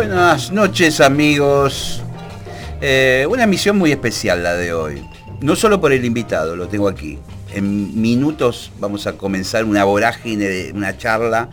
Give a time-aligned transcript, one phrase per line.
[0.00, 2.00] Buenas noches amigos.
[2.80, 5.06] Eh, una emisión muy especial la de hoy.
[5.42, 7.18] No solo por el invitado, lo tengo aquí.
[7.52, 11.50] En minutos vamos a comenzar una vorágine de una charla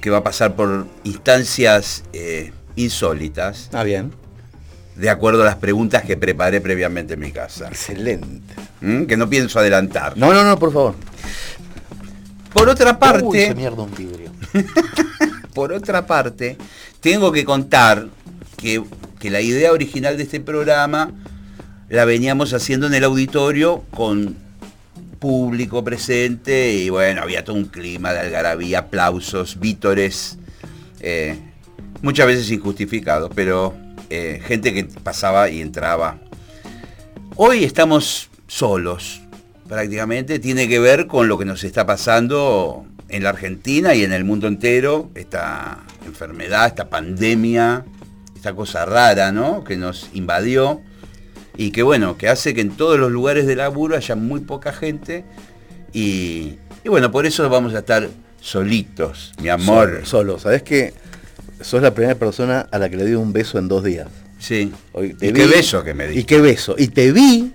[0.00, 3.62] que va a pasar por instancias eh, insólitas.
[3.62, 4.12] Está bien.
[4.94, 7.66] De acuerdo a las preguntas que preparé previamente en mi casa.
[7.66, 8.54] Excelente.
[8.82, 9.06] ¿Mm?
[9.06, 10.16] Que no pienso adelantar.
[10.16, 10.94] No, no, no, por favor.
[12.52, 13.24] Por otra parte.
[13.24, 14.30] Uy, se mierda un vidrio.
[15.54, 16.58] por otra parte,
[17.04, 18.08] tengo que contar
[18.56, 18.82] que,
[19.20, 21.12] que, la idea original de este programa
[21.90, 24.38] la veníamos haciendo en el auditorio con
[25.18, 30.38] público presente y bueno, había todo un clima de algarabía, aplausos, vítores,
[31.00, 31.38] eh,
[32.00, 33.74] muchas veces injustificados, pero
[34.08, 36.16] eh, gente que pasaba y entraba.
[37.36, 39.20] Hoy estamos solos,
[39.68, 44.12] prácticamente, tiene que ver con lo que nos está pasando en la Argentina y en
[44.12, 47.84] el mundo entero, esta enfermedad, esta pandemia,
[48.34, 49.62] esta cosa rara, ¿no?
[49.62, 50.82] Que nos invadió
[51.56, 54.72] y que bueno, que hace que en todos los lugares de laburo haya muy poca
[54.72, 55.24] gente
[55.92, 58.08] y, y bueno, por eso vamos a estar
[58.40, 60.00] solitos, mi amor.
[60.02, 60.38] Solo, solo.
[60.40, 60.92] ¿sabes que
[61.60, 64.08] Sos la primera persona a la que le di un beso en dos días.
[64.40, 64.72] Sí.
[64.92, 66.18] Hoy te ¿Y vi, qué beso que me di?
[66.18, 66.74] Y qué beso.
[66.76, 67.52] Y te vi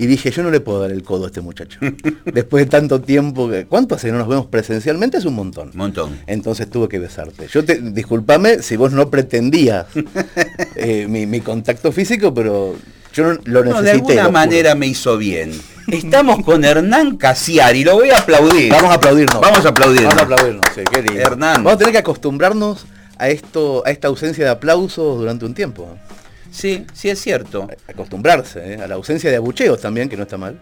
[0.00, 1.78] y dije, yo no le puedo dar el codo a este muchacho.
[2.24, 5.18] Después de tanto tiempo, que, ¿cuánto hace que no nos vemos presencialmente?
[5.18, 5.72] Es un montón.
[5.74, 6.18] Montón.
[6.26, 7.48] Entonces tuve que besarte.
[7.48, 9.88] Yo te, disculpame si vos no pretendías
[10.76, 12.76] eh, mi, mi, contacto físico, pero
[13.12, 13.74] yo no, lo necesité.
[13.82, 15.52] No, de alguna manera me hizo bien.
[15.86, 18.72] Estamos con Hernán Casiari, lo voy a aplaudir.
[18.72, 19.38] Vamos a aplaudirnos.
[19.38, 20.14] Vamos a aplaudirnos.
[20.14, 21.20] Vamos a aplaudirnos, sí, qué lindo.
[21.20, 21.56] Hernán.
[21.56, 22.86] Vamos a tener que acostumbrarnos
[23.18, 25.94] a esto, a esta ausencia de aplausos durante un tiempo.
[26.50, 27.68] Sí, sí es cierto.
[27.88, 28.82] Acostumbrarse, ¿eh?
[28.82, 30.60] a la ausencia de abucheos también, que no está mal.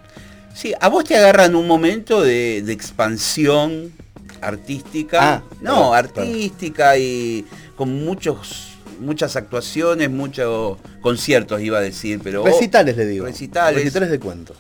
[0.54, 3.92] Sí, a vos te agarran un momento de, de expansión
[4.40, 5.18] artística.
[5.20, 7.44] Ah, no, artística y
[7.76, 8.68] con muchos
[9.00, 13.26] muchas actuaciones, muchos conciertos iba a decir, pero recitales le digo.
[13.26, 13.82] Recitales.
[13.82, 14.54] Recitales de cuento.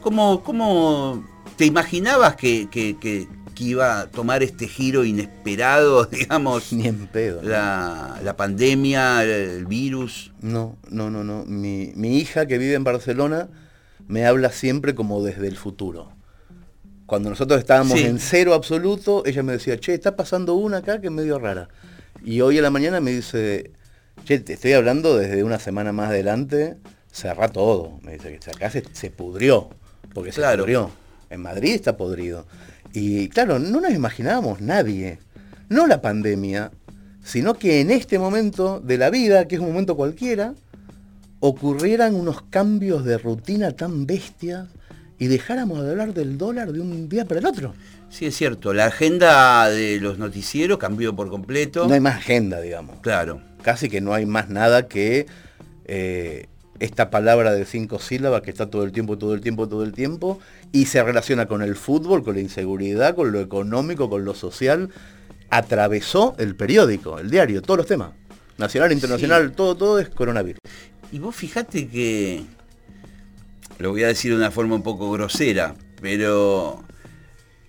[0.00, 1.24] ¿Cómo, cómo
[1.56, 3.26] te imaginabas que, que, que,
[3.56, 6.72] que, iba a tomar este giro inesperado, digamos?
[6.72, 7.42] Ni en pedo.
[7.42, 7.48] ¿no?
[7.48, 10.32] La, la, pandemia, el virus.
[10.40, 11.44] No, no, no, no.
[11.46, 13.48] Mi, mi hija que vive en Barcelona
[14.08, 16.12] me habla siempre como desde el futuro.
[17.06, 18.04] Cuando nosotros estábamos Sí.
[18.04, 21.68] en cero absoluto, ella me decía, che, está pasando una acá que es medio rara.
[22.24, 23.70] Y hoy a la mañana me dice,
[24.24, 26.76] che, te estoy hablando desde una semana más adelante,
[27.12, 28.00] cerrá todo.
[28.02, 29.70] Me dice que acá se, se pudrió,
[30.14, 30.90] porque se pudrió.
[31.30, 32.46] En Madrid está podrido.
[32.98, 35.18] Y claro, no nos imaginábamos nadie,
[35.68, 36.70] no la pandemia,
[37.22, 40.54] sino que en este momento de la vida, que es un momento cualquiera,
[41.40, 44.68] ocurrieran unos cambios de rutina tan bestias
[45.18, 47.74] y dejáramos de hablar del dólar de un día para el otro.
[48.08, 48.72] Sí, es cierto.
[48.72, 51.86] La agenda de los noticieros cambió por completo.
[51.86, 53.00] No hay más agenda, digamos.
[53.00, 53.42] Claro.
[53.60, 55.26] Casi que no hay más nada que
[55.84, 56.46] eh,
[56.80, 59.92] esta palabra de cinco sílabas que está todo el tiempo, todo el tiempo, todo el
[59.92, 60.40] tiempo,
[60.72, 64.90] y se relaciona con el fútbol, con la inseguridad, con lo económico, con lo social.
[65.48, 68.10] Atravesó el periódico, el diario, todos los temas.
[68.58, 70.58] Nacional, internacional, todo, todo es coronavirus.
[71.12, 72.44] Y vos fijate que,
[73.78, 76.84] lo voy a decir de una forma un poco grosera, pero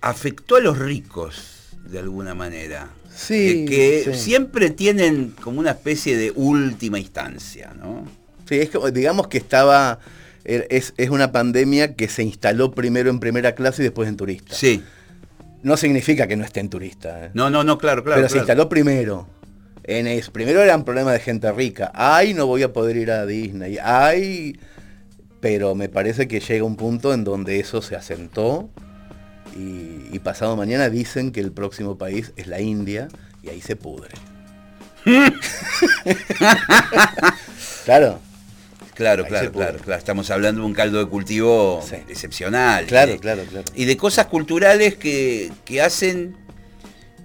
[0.00, 2.90] afectó a los ricos de alguna manera.
[3.14, 4.20] Sí, que, que sí.
[4.20, 8.06] siempre tienen como una especie de última instancia, ¿no?
[8.48, 9.98] Sí, es digamos que estaba,
[10.44, 14.16] er, es, es, una pandemia que se instaló primero en primera clase y después en
[14.16, 14.54] turista.
[14.54, 14.82] Sí.
[15.62, 17.26] No significa que no esté en turista.
[17.26, 17.30] ¿eh?
[17.34, 18.16] No, no, no, claro, claro.
[18.16, 18.28] Pero claro.
[18.28, 19.28] se instaló primero.
[19.84, 20.32] En eso.
[20.32, 21.92] Primero eran problemas de gente rica.
[21.94, 23.76] Ay, no voy a poder ir a Disney.
[23.82, 24.58] Ay,
[25.40, 28.70] pero me parece que llega un punto en donde eso se asentó.
[29.56, 33.08] Y, y pasado mañana dicen que el próximo país es la India
[33.42, 34.14] y ahí se pudre.
[37.84, 38.20] claro.
[38.98, 39.96] Claro, Ahí claro, claro, claro.
[39.98, 41.94] Estamos hablando de un caldo de cultivo Sí.
[42.08, 42.84] excepcional.
[42.86, 43.64] Claro, claro, claro.
[43.76, 46.36] Y de cosas culturales que, que hacen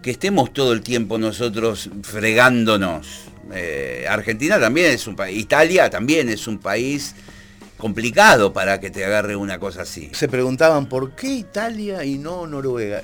[0.03, 3.21] que estemos todo el tiempo nosotros fregándonos.
[3.53, 7.15] Eh, Argentina también es un país, Italia también es un país
[7.77, 10.11] complicado para que te agarre una cosa así.
[10.13, 13.01] Se preguntaban por qué Italia y no Noruega.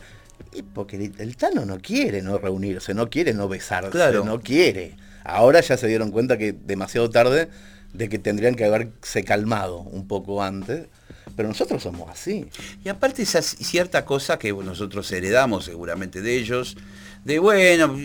[0.54, 4.24] Y porque el, el Tano no quiere no reunirse, no quiere no besarse, Claro.
[4.24, 4.95] no quiere.
[5.24, 7.50] Ahora ya se dieron cuenta que demasiado tarde
[7.94, 10.88] de que tendrían que haberse calmado un poco antes.
[11.36, 12.48] Pero nosotros somos así.
[12.84, 16.76] Y aparte esa cierta cosa que nosotros heredamos seguramente de ellos,
[17.24, 17.96] de bueno,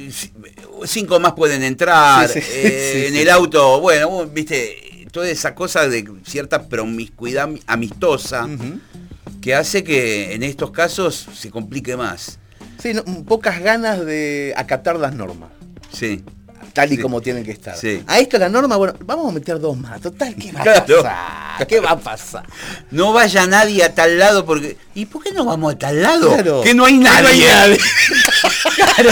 [0.84, 6.68] cinco más pueden entrar, eh, en el auto, bueno, viste, toda esa cosa de cierta
[6.68, 8.48] promiscuidad amistosa
[9.40, 12.38] que hace que en estos casos se complique más.
[12.80, 12.92] Sí,
[13.26, 15.50] pocas ganas de acatar las normas.
[15.92, 16.22] Sí
[16.72, 17.76] tal y como tienen que estar.
[18.06, 20.00] A esto la norma, bueno, vamos a meter dos más.
[20.00, 21.66] Total, ¿qué va a pasar?
[21.66, 22.46] ¿Qué va a pasar?
[22.90, 24.76] No vaya nadie a tal lado porque.
[24.94, 26.62] ¿Y por qué no vamos a tal lado?
[26.62, 27.22] Que no hay nadie.
[27.22, 27.78] No hay nadie.
[28.74, 29.10] claro.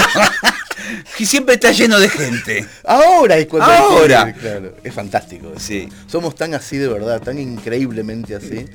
[1.17, 2.65] que siempre está lleno de gente.
[2.85, 4.33] Ahora es cuando Ahora.
[4.33, 4.75] claro.
[4.83, 5.53] Es fantástico.
[5.57, 5.89] Sí.
[6.07, 8.65] Somos tan así de verdad, tan increíblemente así.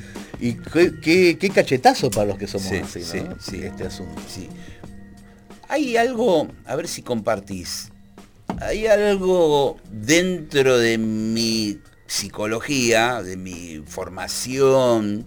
[0.40, 3.36] Y qué, qué, cachetazo para los que somos así, ¿no?
[3.40, 4.20] Sí, Este asunto.
[4.28, 4.48] Sí.
[5.68, 7.90] Hay algo, a ver si compartís
[8.60, 15.26] hay algo dentro de mi psicología, de mi formación,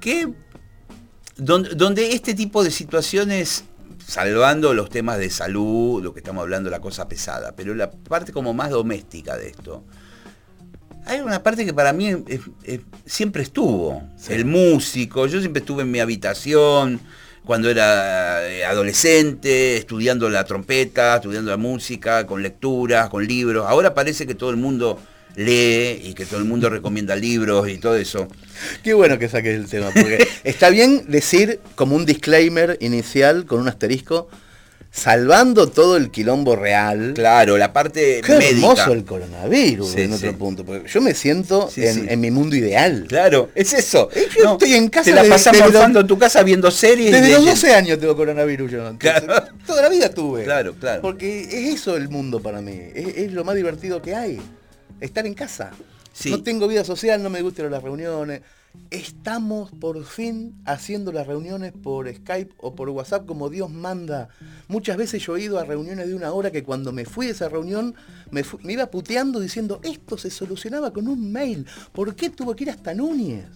[0.00, 0.32] que
[1.36, 3.64] donde, este tipo de situaciones,
[4.06, 8.32] salvando los temas de salud, lo que estamos hablando, la cosa pesada, pero la parte
[8.32, 9.84] como más doméstica de esto,
[11.06, 12.10] hay una parte que para mí
[13.04, 14.02] siempre estuvo.
[14.28, 17.00] El músico, yo siempre estuve en mi habitación,
[17.44, 23.66] cuando era eh, adolescente, estudiando la trompeta, estudiando la música, con lecturas, con libros.
[23.68, 24.98] Ahora parece que todo el mundo
[25.36, 28.28] lee y que todo el mundo recomienda libros y todo eso.
[28.82, 33.60] Qué bueno que saques el tema, porque está bien decir como un disclaimer inicial con
[33.60, 34.28] un asterisco
[34.94, 37.12] salvando todo el quilombo real.
[37.14, 40.64] Claro, la parte Qué hermoso el coronavirus en otro punto.
[40.64, 43.06] Porque yo me siento en, mi mundo ideal.
[43.08, 44.08] Claro, es eso.
[44.36, 45.10] yo estoy en casa.
[45.10, 47.10] Te la pasas morfando en tu casa viendo series.
[47.10, 48.96] Desde los 12 años tengo coronavirus yo.
[49.66, 50.44] Toda la vida tuve.
[50.44, 51.02] Claro, claro.
[51.02, 52.78] Porque es eso el mundo para mí.
[52.94, 54.40] Es, lo más divertido que hay.
[55.00, 55.72] Estar en casa.
[56.26, 58.42] No tengo vida social, no me gustan las reuniones
[58.90, 64.28] estamos por fin haciendo las reuniones por Skype o por WhatsApp como Dios manda.
[64.68, 67.30] Muchas veces yo he ido a reuniones de una hora que cuando me fui a
[67.30, 67.94] esa reunión
[68.30, 68.42] me,
[68.72, 71.66] iba puteando diciendo, esto se solucionaba con un mail.
[71.92, 73.46] ¿Por qué tuvo que ir hasta Núñez?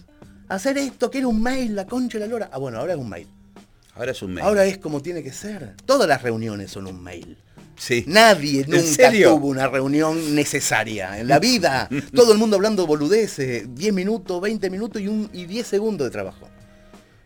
[0.47, 2.49] Hacer esto que era un mail, la concha de la lora.
[2.51, 3.27] Ah, bueno, ahora es un mail.
[3.95, 4.45] Ahora es un mail.
[4.45, 5.75] Ahora es como tiene que ser.
[5.85, 7.37] Todas las reuniones son un mail.
[7.79, 8.03] Sí.
[8.07, 11.89] Nadie nunca tuvo una reunión necesaria en la vida.
[12.13, 16.11] Todo el mundo hablando boludeces, 10 minutos, 20 minutos y, un, y 10 segundos de
[16.11, 16.49] trabajo.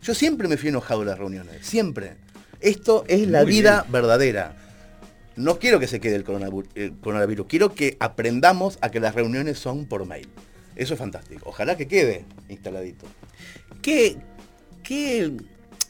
[0.04, 2.18] Yo siempre me fui enojado en las reuniones, siempre.
[2.60, 4.56] Esto es la vida verdadera.
[5.36, 9.86] No quiero que se quede el coronavirus, quiero que aprendamos a que las reuniones son
[9.88, 10.30] por mail.
[10.76, 11.50] Eso es fantástico.
[11.50, 13.08] Ojalá que quede instaladito.
[13.82, 14.18] ¿Qué,
[14.84, 15.34] qué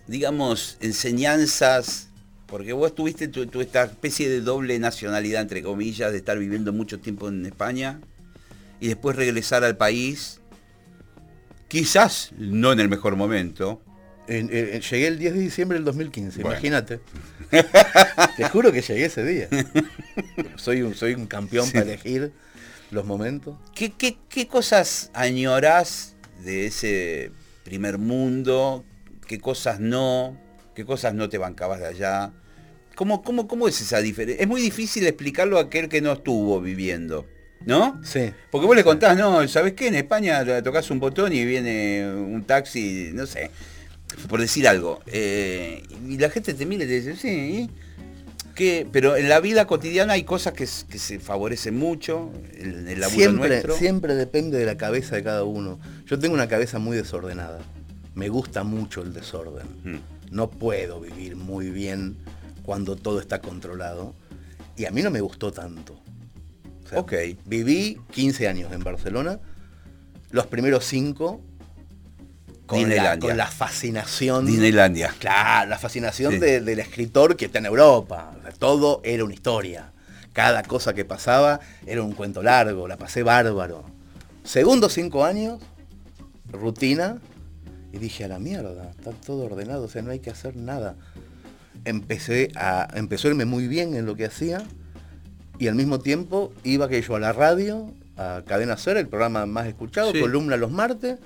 [0.08, 2.10] digamos, enseñanzas
[2.54, 7.00] porque vos tuviste tu, esta especie de doble nacionalidad, entre comillas, de estar viviendo mucho
[7.00, 8.00] tiempo en España
[8.80, 10.40] y después regresar al país,
[11.68, 13.82] quizás no en el mejor momento.
[14.28, 17.00] llegué el 10 de diciembre del 2015, imagínate.
[18.38, 19.48] Te juro que llegué ese día.
[20.56, 22.34] Soy un, soy un campeón para elegir
[22.92, 23.58] los momentos.
[23.74, 23.92] ¿Qué,
[24.30, 27.32] qué cosas añorás de ese
[27.64, 28.86] primer mundo?
[29.26, 30.38] ¿Qué cosas no?
[30.76, 32.32] ¿Qué cosas no te bancabas de allá?
[32.96, 34.42] ¿Cómo, cómo, cómo es esa diferencia?
[34.42, 37.26] Es muy difícil explicarlo a aquel que no estuvo viviendo.
[37.66, 38.00] ¿No?
[38.04, 38.32] Sí.
[38.52, 39.88] Porque vos le contás, no, ¿sabes qué?
[39.88, 43.52] En España tocas un botón y viene un taxi, no sé,
[44.28, 45.02] por decir algo.
[45.08, 47.70] Eh, y la gente te mira y te dice, sí,
[48.54, 48.86] ¿qué?
[48.92, 53.64] pero en la vida cotidiana hay cosas que, se favorecen mucho, el, el laburo siempre,
[53.78, 55.80] Siempre depende de la cabeza de cada uno.
[56.06, 57.62] Yo tengo una cabeza muy desordenada.
[58.14, 59.68] Me gusta mucho el desorden.
[59.84, 60.00] Mm.
[60.32, 62.18] No puedo vivir muy bien
[62.64, 64.16] cuando todo está controlado.
[64.76, 66.02] Y a mí no me gustó tanto.
[66.96, 67.14] ok.
[67.46, 69.40] Viví 15 años en Barcelona,
[70.32, 71.42] los primeros 5
[72.66, 74.46] con la, con la, fascinación.
[74.46, 75.14] Disneylandia.
[75.20, 78.36] Claro, la fascinación del escritor que está en Europa.
[78.58, 79.92] todo era una historia.
[80.32, 83.84] Cada cosa que pasaba era un cuento largo, la pasé bárbaro.
[84.44, 85.60] Segundos cinco años,
[86.52, 87.22] rutina,
[87.92, 90.96] y dije a la mierda, está todo ordenado, o sea, no hay que hacer nada
[91.86, 94.64] empecé a, empezó a irme muy bien en lo que hacía
[95.60, 99.46] y al mismo tiempo iba que yo a la radio, a Cadena Cero, el programa
[99.46, 101.20] más escuchado, columna los martes,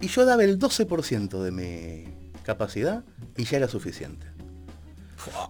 [0.00, 3.04] y yo daba el 12% de mi capacidad
[3.36, 4.26] y ya era suficiente.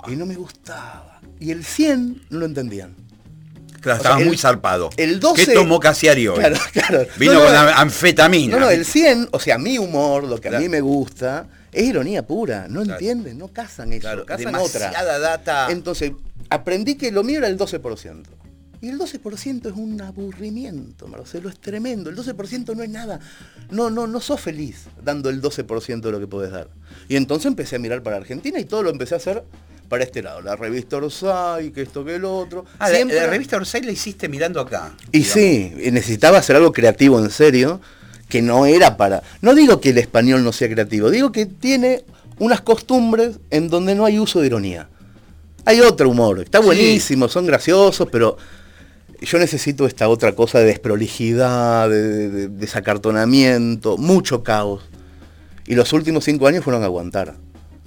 [0.08, 1.20] Y no me gustaba.
[1.38, 2.96] Y el 100 no lo entendían.
[3.80, 4.90] Claro, estaba muy zarpado.
[4.96, 6.34] El 12, ¿Qué tomó Casiario?
[6.34, 7.06] Claro, claro.
[7.16, 8.56] Vino con anfetamina.
[8.56, 11.84] No, no, el 100, o sea, mi humor, lo que a mí me gusta, es
[11.84, 14.90] ironía pura, no entienden, no casan eso, casan otra.
[15.18, 15.68] data.
[15.70, 16.12] Entonces,
[16.50, 18.24] aprendí que lo mío era el 12%.
[18.80, 22.10] Y el 12% es un aburrimiento, Marcelo, es tremendo.
[22.10, 23.18] El 12% no es nada.
[23.70, 26.68] No, no, no sos feliz dando el 12% de lo que podés dar.
[27.08, 29.42] Y entonces empecé a mirar para Argentina y todo lo empecé a hacer
[29.88, 30.42] para este lado.
[30.42, 32.66] La revista Orsay, que esto, que el otro.
[32.78, 34.94] Ah, la, la, revista Orsay la hiciste mirando acá.
[35.10, 35.34] Y digamos.
[35.34, 37.80] sí, necesitaba hacer algo creativo en serio,
[38.28, 39.22] que no era para...
[39.40, 42.04] No digo que el español no sea creativo, digo que tiene
[42.38, 44.88] unas costumbres en donde no hay uso de ironía.
[45.64, 47.34] Hay otro humor, está buenísimo, sí.
[47.34, 48.38] son graciosos, pero
[49.20, 54.82] yo necesito esta otra cosa de desprolijidad, de, de, de, desacartonamiento, mucho caos.
[55.66, 57.34] Y los últimos cinco años fueron a aguantar.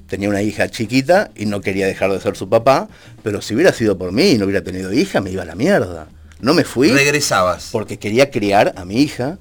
[0.08, 2.90] Tenía una hija chiquita y no quería dejar de ser su papá,
[3.24, 5.56] pero si hubiera sido por mí y no hubiera tenido hija, me iba a la
[5.56, 6.10] mierda.
[6.42, 6.90] No me fui.
[6.92, 7.70] Regresabas.
[7.72, 9.40] Porque quería criar a mi hija,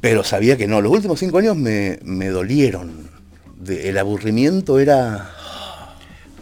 [0.00, 0.80] pero sabía que no.
[0.80, 3.10] Los últimos cinco años me, me dolieron.
[3.56, 5.30] De, el aburrimiento era...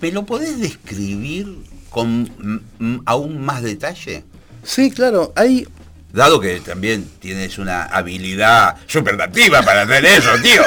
[0.01, 1.57] ¿Me lo podés describir
[1.91, 2.63] con
[3.05, 4.25] aún más detalle?
[4.63, 5.33] Sí, claro.
[5.35, 5.67] Hay
[6.13, 10.63] Dado que también tienes una habilidad superlativa para hacer eso, tío.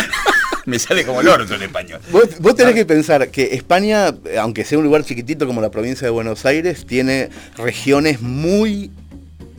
[0.66, 2.00] Me sale como el orto en español.
[2.10, 6.06] Vos, vos tenés que pensar que España, aunque sea un lugar chiquitito como la provincia
[6.06, 8.90] de Buenos Aires, tiene regiones muy,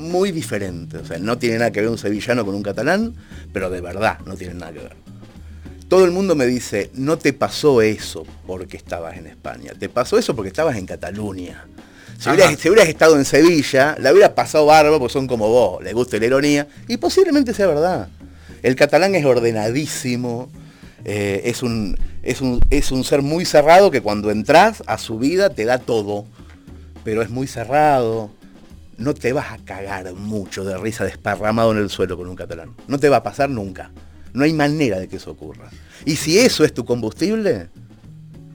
[0.01, 1.01] muy diferentes.
[1.01, 3.15] O sea, no tiene nada que ver un sevillano con un catalán,
[3.53, 4.95] pero de verdad no tiene nada que ver.
[5.87, 10.17] Todo el mundo me dice, no te pasó eso porque estabas en España, te pasó
[10.17, 11.65] eso porque estabas en Cataluña.
[12.17, 15.83] Si hubieras, si hubieras, estado en Sevilla, la hubieras pasado bárbaro porque son como vos,
[15.83, 18.09] le gusta la ironía, y posiblemente sea verdad.
[18.61, 20.49] El catalán es ordenadísimo,
[21.03, 25.17] eh, es, un, es, un, es un ser muy cerrado que cuando entras a su
[25.17, 26.25] vida te da todo,
[27.03, 28.29] pero es muy cerrado.
[29.01, 32.75] No te vas a cagar mucho de risa desparramado en el suelo con un catalán.
[32.87, 33.89] No te va a pasar nunca.
[34.31, 35.71] No hay manera de que eso ocurra.
[36.05, 37.69] Y si eso es tu combustible,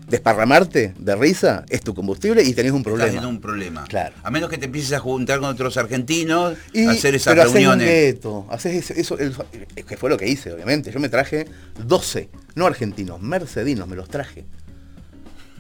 [0.06, 3.10] desparramarte de risa es tu combustible y tenés un problema.
[3.10, 3.82] Estás un problema.
[3.88, 4.14] Claro.
[4.22, 7.88] A menos que te empieces a juntar con otros argentinos, y, hacer esas pero reuniones.
[7.88, 10.92] Haces gueto, haces eso, eso el, que fue lo que hice, obviamente.
[10.92, 11.46] Yo me traje
[11.84, 14.44] 12, no argentinos, mercedinos, me los traje.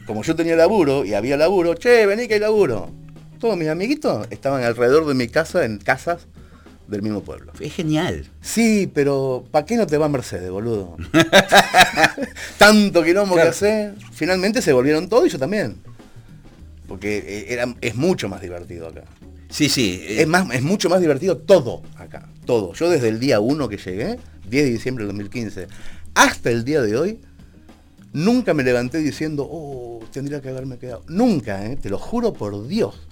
[0.06, 3.05] Como yo tenía laburo y había laburo, che, vení que hay laburo.
[3.38, 6.26] Todos mis amiguitos estaban alrededor de mi casa, en casas
[6.88, 7.52] del mismo pueblo.
[7.60, 8.26] Es genial.
[8.40, 10.96] Sí, pero ¿para qué no te va Mercedes, boludo?
[12.58, 13.50] Tanto quilombo claro.
[13.50, 13.92] que hace.
[14.12, 15.76] Finalmente se volvieron todos y yo también.
[16.86, 19.02] Porque era, es mucho más divertido acá.
[19.48, 20.00] Sí, sí.
[20.02, 20.22] Eh.
[20.22, 22.28] Es, más, es mucho más divertido todo acá.
[22.44, 22.72] Todo.
[22.74, 25.66] Yo desde el día 1 que llegué, 10 de diciembre del 2015,
[26.14, 27.20] hasta el día de hoy,
[28.12, 31.02] nunca me levanté diciendo, oh, tendría que haberme quedado.
[31.08, 31.76] Nunca, ¿eh?
[31.76, 33.06] te lo juro por Dios.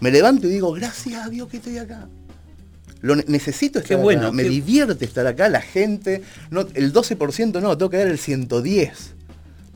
[0.00, 2.08] Me levanto y digo, gracias a Dios que estoy acá.
[3.02, 4.32] Lo necesito estar qué bueno, acá.
[4.32, 4.48] me qué...
[4.50, 9.14] divierte estar acá, la gente, no, el 12% no, tengo que dar el 110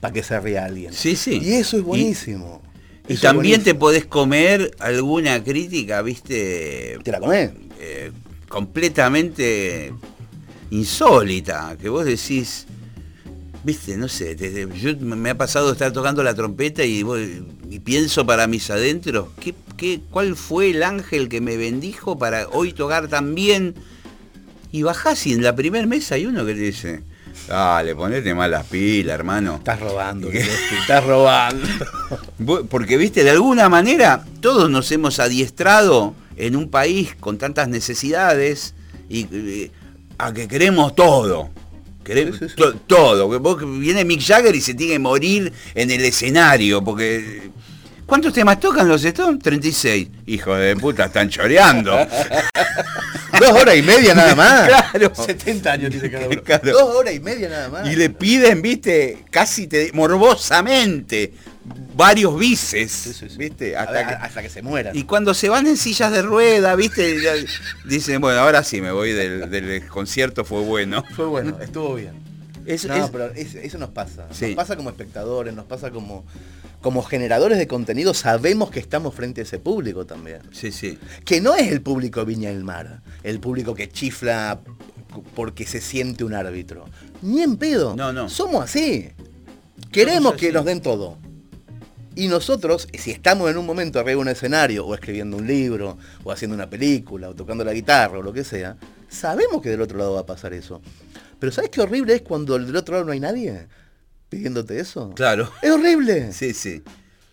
[0.01, 0.93] para que se ría alguien.
[0.93, 1.41] Sí, sí.
[1.43, 2.63] Y eso es buenísimo.
[3.09, 3.65] Y, y también buenísimo.
[3.65, 6.99] te podés comer alguna crítica, viste.
[7.03, 7.51] ¿Te la comés?
[7.81, 8.13] Eh,
[8.49, 9.93] completamente
[10.71, 12.67] insólita, que vos decís,
[13.65, 14.37] viste, no sé,
[14.81, 17.05] yo me ha pasado estar tocando la trompeta y,
[17.71, 22.47] y pienso para mis adentros, ¿qué, qué, ¿cuál fue el ángel que me bendijo para
[22.49, 23.75] hoy tocar tan bien?
[24.71, 27.03] Y bajás y en la primer mesa hay uno que te dice,
[27.49, 29.57] dale, ponete más las pilas, hermano.
[29.57, 30.29] Estás robando,
[30.81, 31.67] estás robando.
[32.69, 38.75] Porque, viste, de alguna manera todos nos hemos adiestrado en un país con tantas necesidades
[39.09, 39.71] y eh,
[40.19, 41.51] a que queremos todo.
[42.05, 42.57] Queremos sí, sí, sí.
[42.57, 43.41] To todo.
[43.41, 47.51] Vos, viene Mick Jagger y se tiene que morir en el escenario porque
[48.07, 49.43] ¿Cuántos temas tocan los Stones?
[49.43, 50.09] 36.
[50.27, 51.93] Hijo de puta, están choreando.
[53.41, 54.69] Dos horas y media nada más.
[54.69, 55.13] Claro.
[55.15, 56.43] 70 años tiene cada uno.
[56.43, 56.73] Claro.
[56.73, 57.89] Dos horas y media nada más.
[57.89, 61.33] Y le piden, viste, casi te, morbosamente,
[61.97, 63.37] varios bices, sí, sí, sí.
[63.37, 63.77] ¿viste?
[63.77, 64.97] Hasta, ver, que, hasta, que, se mueran.
[64.97, 67.17] Y cuando se van en sillas de rueda, ¿viste?
[67.85, 71.05] dicen, bueno, ahora sí me voy del, del, concierto, fue bueno.
[71.15, 72.15] Fue bueno, estuvo bien.
[72.67, 74.27] Eso, no, es, pero eso, eso nos pasa.
[74.29, 76.25] Nos pasa como espectadores, nos pasa como
[76.85, 80.43] como generadores de contenido sabemos que estamos frente a ese público también.
[80.53, 80.99] Sí, sí.
[81.25, 84.61] Que no es el público Viña del Mar, el público que chifla
[85.35, 86.85] porque se siente un árbitro.
[87.23, 87.97] Ni en pedo.
[87.97, 88.29] No, no.
[88.29, 89.09] Somos así.
[89.93, 91.17] Queremos que nos den todo.
[92.17, 95.99] Y nosotros, si estamos en un momento arriba de un escenario, o escribiendo un libro,
[96.23, 98.77] o haciendo una película, o tocando la guitarra, o lo que sea,
[99.09, 100.81] sabemos que del otro lado va a pasar eso.
[101.39, 103.67] Pero ¿sabes qué horrible es cuando del otro lado no hay nadie?
[104.35, 105.11] pidiéndote eso.
[105.15, 105.51] Claro.
[105.63, 106.33] Es horrible.
[106.33, 106.83] Sí, sí.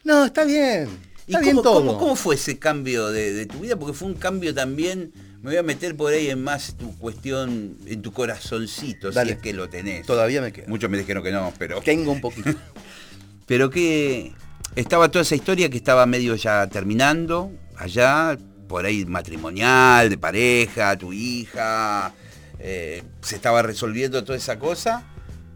[0.03, 0.87] No, está bien.
[1.27, 1.85] Está ¿Y bien cómo, todo.
[1.85, 3.77] ¿cómo, ¿Cómo, fue ese cambio de, de, tu vida?
[3.77, 5.11] Porque fue un cambio también,
[5.41, 9.31] me voy a meter por ahí en más tu cuestión, en tu corazoncito, Dale.
[9.31, 10.05] si es que lo tenés.
[10.05, 10.67] Todavía me queda.
[10.67, 11.81] Muchos me dijeron que no, pero...
[11.81, 12.51] Tengo un poquito.
[13.47, 14.33] pero que
[14.75, 18.37] estaba toda esa historia que estaba medio ya terminando, allá,
[18.67, 22.13] por ahí matrimonial, de pareja, tu hija,
[22.59, 25.03] eh, se estaba resolviendo toda esa cosa,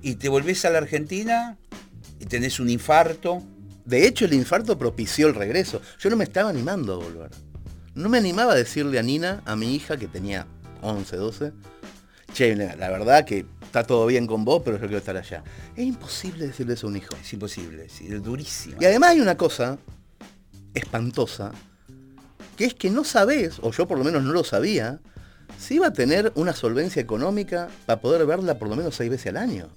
[0.01, 1.57] y te volvés a la Argentina
[2.19, 3.41] y tenés un infarto.
[3.85, 5.81] De hecho, el infarto propició el regreso.
[5.99, 7.31] Yo no me estaba animando a volver.
[7.93, 10.47] No me animaba a decirle a Nina, a mi hija, que tenía
[10.81, 11.53] 11, 12,
[12.33, 13.45] che, la verdad que
[13.79, 15.43] está todo bien con vos, pero yo quiero estar allá.
[15.75, 17.13] Es imposible decirle eso a un hijo.
[17.21, 18.77] Es imposible, sí, es durísimo.
[18.79, 19.77] Y además hay una cosa
[20.73, 21.51] espantosa,
[22.55, 24.99] que es que no sabés, o yo por lo menos no lo sabía,
[25.59, 29.27] si iba a tener una solvencia económica para poder verla por lo menos seis veces
[29.27, 29.67] al año.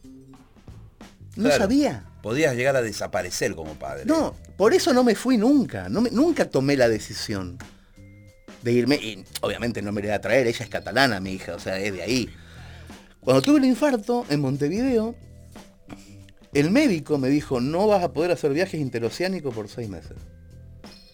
[1.36, 1.58] No Claro.
[1.58, 2.04] sabía.
[2.22, 4.04] Podías llegar a desaparecer como padre.
[4.06, 5.88] No, por eso no me fui nunca.
[5.88, 7.58] No me- nunca tomé la decisión
[8.62, 8.96] de irme.
[8.96, 11.78] Y obviamente no me la iba a traer, ella es catalana, mi hija, o sea,
[11.78, 12.28] es de ahí.
[13.20, 15.14] Cuando tuve el infarto en Montevideo,
[16.54, 20.16] el médico me dijo, no vas a poder hacer viajes interoceánicos por seis meses.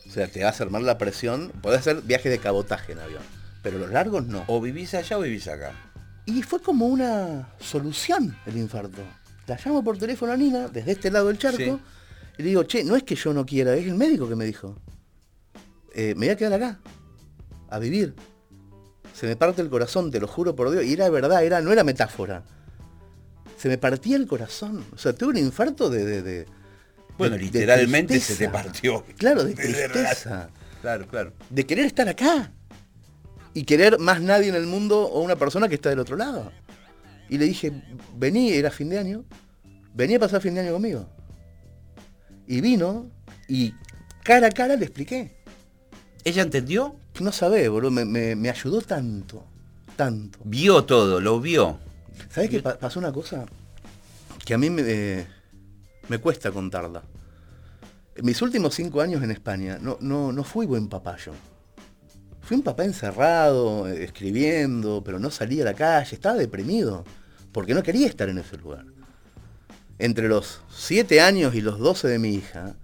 [0.07, 3.23] O sea, te vas a armar la presión, podés hacer viajes de cabotaje en avión,
[3.63, 4.45] pero los largos no.
[4.47, 5.73] O vivís allá o vivís acá.
[6.27, 9.03] Y fue como una solución el infarto.
[9.47, 11.79] La llamo por teléfono a Nina, desde este lado del charco, Sí.
[12.39, 14.45] y le digo, che, no es que yo no quiera, es el médico que me
[14.45, 14.79] dijo.
[15.95, 16.81] Eh, me voy a quedar acá,
[17.69, 18.15] a vivir.
[19.15, 20.85] Se me parte el corazón, te lo juro por Dios.
[20.85, 22.43] Y era verdad, era, no era metáfora.
[23.57, 24.85] Se me partía el corazón.
[24.93, 26.05] O sea, tuve un infarto de...
[26.05, 26.47] de- de-
[27.17, 29.05] Bueno, de- literalmente se te partió.
[29.17, 30.51] Claro, de tristeza.
[30.83, 31.33] Claro, claro.
[31.49, 32.53] De querer estar acá.
[33.55, 36.51] Y querer más nadie en el mundo o una persona que está del otro lado.
[37.31, 37.73] Y le dije,
[38.17, 39.25] vení, era fin de año,
[39.95, 41.09] vení a pasar fin de año conmigo.
[42.49, 43.09] Y vino
[43.49, 43.73] y
[44.25, 45.37] cara a cara le expliqué.
[46.25, 46.97] ¿Ella entendió?
[47.21, 49.45] No sabés, boludo, me, me- me ayudó tanto,
[49.97, 50.39] tanto.
[50.45, 51.79] Vio todo, lo vio.
[52.31, 53.45] ¿Sabés qué pa- pasó una cosa?
[54.45, 55.27] Que a mí me, eh,
[56.09, 57.03] me cuesta contarla.
[58.17, 61.33] En mis últimos cinco años en España no, no, no fui buen papá yo.
[62.43, 67.05] Fui un papá encerrado, escribiendo, pero no salía a la calle, estaba deprimido,
[67.53, 68.85] porque no quería estar en ese lugar.
[69.99, 72.75] Entre los siete años y los 12 de mi hija,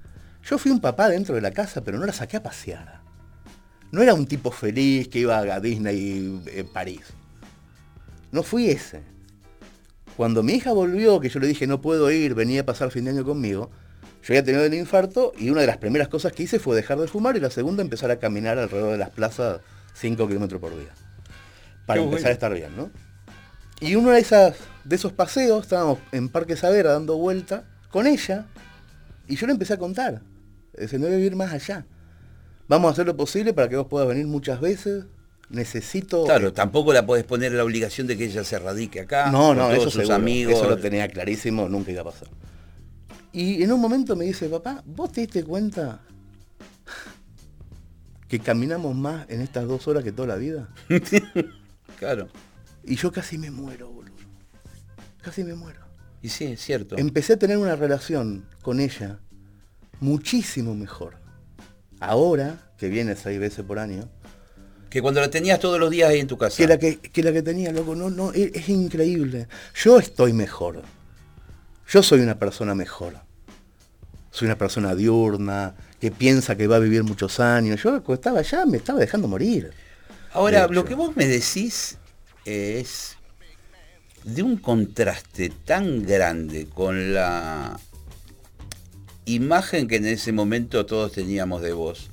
[0.49, 3.00] yo fui un papá dentro de la casa, pero no la saqué a pasear.
[3.93, 7.03] No era un tipo feliz que iba a Disney en París.
[8.33, 9.03] No fui ese.
[10.17, 13.05] Cuando mi hija volvió, que yo le dije no puedo ir, venía a pasar fin
[13.05, 13.71] de año conmigo,
[14.23, 16.99] yo había tenido el infarto y una de las primeras cosas que hice fue dejar
[16.99, 19.61] de fumar y la segunda empezar a caminar alrededor de las plazas
[19.95, 20.91] 5 kilómetros por día.
[21.87, 22.29] Para Qué empezar bueno.
[22.29, 22.91] a estar bien, ¿no?
[23.81, 28.47] Y uno de, esas, de esos paseos, estábamos en Parque Savera dando vuelta con ella
[29.27, 30.21] y yo le empecé a contar.
[30.79, 31.87] Dice, no voy a vivir más allá.
[32.71, 35.05] Vamos a hacer lo posible para que vos puedas venir muchas veces.
[35.49, 36.25] Necesito...
[36.25, 39.29] Claro, tampoco la podés poner la obligación de que ella se radique acá.
[39.33, 40.15] No, no, eso sus seguro.
[40.15, 40.55] amigos.
[40.55, 42.29] Eso lo tenía clarísimo, nunca iba a pasar.
[43.33, 46.03] Y en un momento me dice, papá, ¿vos te diste cuenta
[48.29, 50.69] que caminamos más en estas dos horas que toda la vida?
[51.99, 52.29] Claro.
[52.85, 54.15] Y yo casi me muero, boludo.
[55.21, 55.81] Casi me muero.
[56.23, 56.97] Y sí, es cierto.
[56.97, 59.19] Empecé a tener una relación con ella
[60.01, 61.20] muchísimo mejor.
[62.01, 64.09] Ahora, que viene seis veces por año,
[64.89, 66.57] Que cuando la tenías todos los días ahí en tu casa.
[66.57, 69.47] que la que, que la que tenía, loco, no, no, es, es increíble.
[69.75, 70.83] Yo estoy mejor.
[71.89, 73.15] Yo soy una persona mejor.
[74.33, 77.83] Soy una persona diurna, que piensa que va a vivir muchos años.
[77.83, 79.71] Yo cuando estaba allá me estaba dejando morir.
[80.33, 81.99] Ahora, De lo que vos me decís
[82.45, 83.17] es
[84.25, 87.79] de un contraste tan grande con la
[89.35, 92.09] imagen que en ese momento todos teníamos de vos.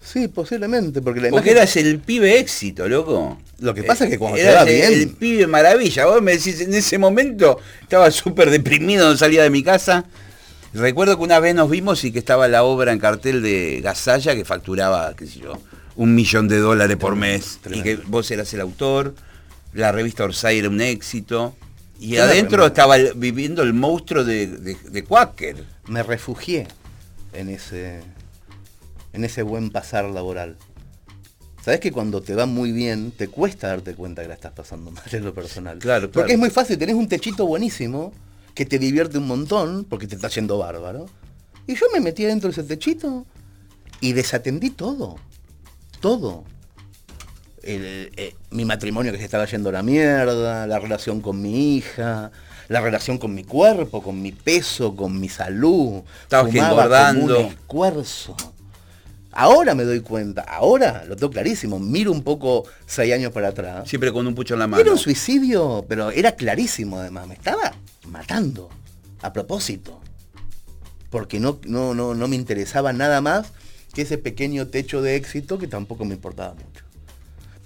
[0.00, 3.38] Sí, posiblemente, porque la Porque imagen- eras el pibe éxito, loco.
[3.58, 6.06] Lo que pasa es que cuando te Eras va el, bien- el pibe maravilla.
[6.06, 10.04] Vos me decís, en ese momento estaba súper deprimido, no salía de mi casa.
[10.74, 14.34] Recuerdo que una vez nos vimos y que estaba la obra en cartel de Gasalla
[14.36, 15.58] que facturaba, qué sé yo,
[15.96, 17.58] un millón de dólares por mes.
[17.62, 17.90] Tremendo.
[17.90, 19.14] Y que vos eras el autor,
[19.72, 21.56] la revista Orsay era un éxito.
[21.98, 25.64] Y adentro estaba viviendo el monstruo de, de, de Quaker.
[25.88, 26.68] me refugié
[27.32, 28.00] en ese,
[29.12, 30.56] en ese buen pasar laboral.
[31.62, 34.90] Sabes que cuando te va muy bien, te cuesta darte cuenta que la estás pasando
[34.92, 35.78] mal en lo personal.
[35.78, 36.32] Claro, Porque claro.
[36.32, 38.12] es muy fácil, tenés un techito buenísimo
[38.54, 41.06] que te divierte un montón porque te está yendo bárbaro.
[41.66, 43.26] Y yo me metí dentro de ese techito
[44.00, 45.16] y desatendí todo.
[46.00, 46.44] Todo.
[47.66, 51.76] El- eh, mi matrimonio que se estaba yendo a la mierda, la relación con mi
[51.76, 52.30] hija,
[52.68, 56.02] la relación con mi cuerpo, con mi peso, con mi salud.
[56.46, 57.34] Fumaba engordando.
[57.34, 58.36] como un escuerzo.
[59.38, 63.86] Ahora me doy cuenta, ahora lo tengo clarísimo, miro un poco seis años para atrás.
[63.86, 64.80] Siempre con un pucho en la mano.
[64.80, 67.74] Era un suicidio, pero era clarísimo además, me estaba
[68.08, 68.70] matando,
[69.20, 70.00] a propósito.
[71.10, 73.48] Porque no, no, no, no me interesaba nada más
[73.92, 76.85] que ese pequeño techo de éxito que tampoco me importaba mucho.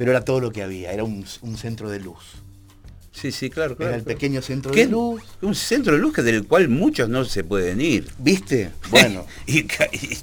[0.00, 1.26] Pero era todo lo que había, era un,
[1.58, 2.24] centro de luz.
[3.12, 3.90] Sí, sí, claro, claro.
[3.90, 5.22] Era el pequeño centro de luz.
[5.42, 8.08] Un centro de luz que del cual muchos no se pueden ir.
[8.18, 8.70] ¿Viste?
[8.90, 9.26] Bueno.
[9.46, 9.64] y,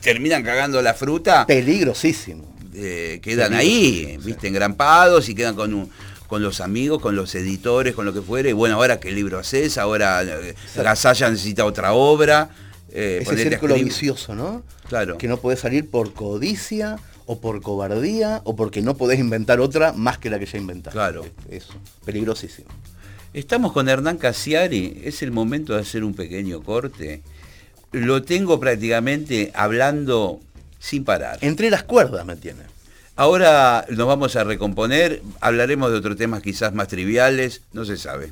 [0.01, 1.45] terminan cagando la fruta.
[1.45, 2.57] Peligrosísimo.
[2.73, 5.91] Eh, quedan ahí, viste, engrampados y quedan con un,
[6.25, 8.49] con los amigos, con los editores, con lo que fuere.
[8.49, 12.49] Y bueno, ahora qué libro haces, ahora eh, Gasalla necesita otra obra.
[12.91, 14.63] Eh, Ese círculo vicioso, ¿no?
[14.89, 15.19] Claro.
[15.19, 19.93] Que no puedes salir por codicia o por cobardía o porque no podés inventar otra
[19.93, 20.97] más que la que ya inventaste.
[20.97, 21.25] Claro.
[21.49, 21.73] Eso,
[22.05, 22.69] peligrosísimo.
[23.33, 27.21] Estamos con Hernán Casiari, es el momento de hacer un pequeño corte.
[27.91, 30.39] Lo tengo prácticamente hablando
[30.79, 31.37] sin parar.
[31.41, 32.63] Entre las cuerdas me tiene.
[33.15, 38.31] Ahora nos vamos a recomponer, hablaremos de otros temas quizás más triviales, no se sabe.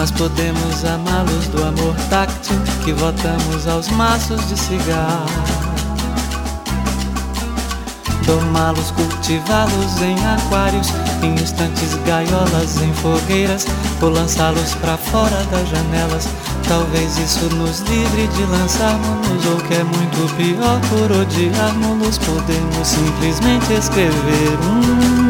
[0.00, 5.26] nós podemos amá-los do amor táctil que votamos aos maços de cigarro.
[8.24, 10.88] Domá-los, cultivá-los em aquários,
[11.22, 13.66] em instantes gaiolas, em fogueiras,
[14.00, 16.26] ou lançá-los para fora das janelas.
[16.66, 23.74] Talvez isso nos livre de lançarmos-nos, ou que é muito pior, por odiarmos-los, podemos simplesmente
[23.74, 25.29] escrever um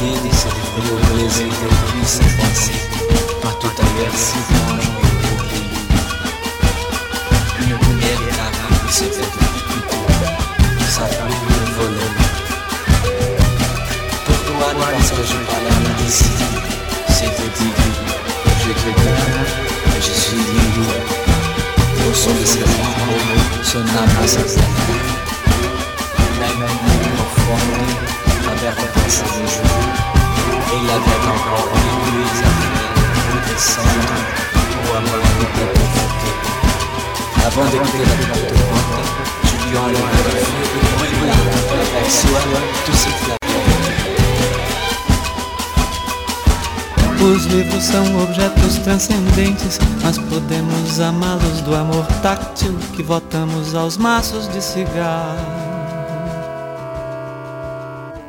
[0.00, 2.72] vidi se io presi te visse fossi,
[3.42, 5.98] ma tu t'avessi buono mio bambino.
[7.58, 10.36] Il mio primer cammino si è perduto in cuore,
[10.88, 12.28] Sabe o mio volume.
[14.24, 16.52] Pour toi, ne pense que eu parle à la décision,
[17.14, 17.92] c'est que tu eu
[18.62, 19.44] je te donne,
[20.00, 20.94] je suis libre.
[21.96, 22.66] Pour son désir,
[23.62, 24.58] son âme à sa tête.
[26.40, 28.09] La même
[28.62, 29.64] l'avait repassé le jour,
[30.72, 34.20] et il avait encore revu les affaires, des cendres,
[34.52, 35.48] pour avoir la de
[37.46, 38.56] Avant d'écouter la porte de
[39.48, 42.40] je lui enlève le feu et brûle la porte avec soi
[42.84, 43.40] tout ce qu'il
[47.22, 54.48] Os livros são objetos transcendentes, mas podemos amá-los do amor táctil que votamos aos maços
[54.48, 55.49] de cigarro.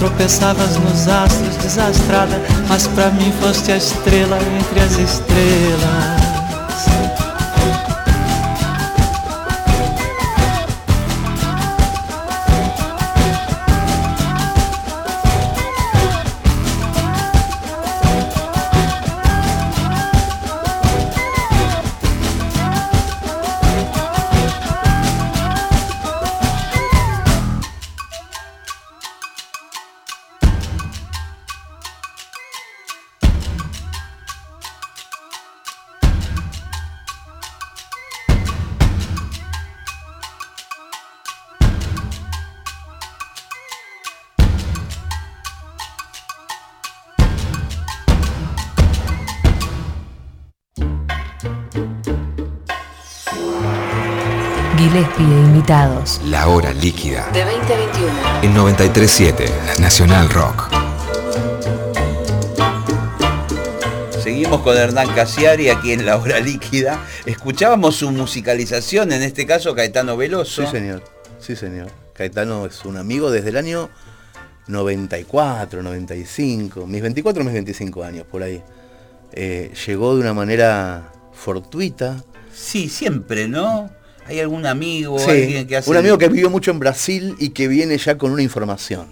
[0.00, 6.19] Tropeçavas nos astros, desastrada, mas pra mim foste a estrela entre as estrelas.
[55.70, 56.20] Invitados.
[56.26, 57.30] La hora líquida.
[57.32, 58.10] De 20 a 21.
[58.42, 59.46] En 937
[59.80, 60.68] Nacional Rock.
[64.20, 67.00] Seguimos con Hernán Casiari aquí en La Hora Líquida.
[67.24, 70.64] Escuchábamos su musicalización, en este caso Caetano Veloso.
[70.64, 71.04] Sí, señor.
[71.38, 71.88] Sí, señor.
[72.14, 73.90] Caetano es un amigo desde el año
[74.66, 78.62] 94, 95, mis 24, mis 25 años, por ahí.
[79.32, 82.22] Eh, llegó de una manera fortuita.
[82.52, 83.99] Sí, siempre, ¿no?
[84.30, 85.90] Hay algún amigo, Sí, alguien que hace...
[85.90, 89.08] Un amigo que vivió mucho en Brasil y que viene ya con una información,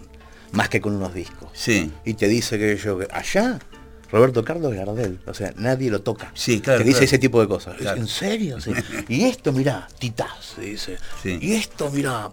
[0.52, 1.50] más que con unos discos.
[1.52, 1.90] Sí.
[2.04, 3.58] Y te dice que yo, allá,
[4.12, 6.30] Roberto Carlos Gardel, o sea, nadie lo toca.
[6.34, 7.04] Sí, claro, Te dice claro.
[7.06, 7.76] ese tipo de cosas.
[7.76, 8.00] Claro.
[8.00, 8.60] ¿En serio?
[8.60, 8.70] Sí.
[9.08, 10.98] Y esto, mirá, Titás, dice.
[11.22, 11.38] Sí.
[11.42, 12.30] Y esto, mirá,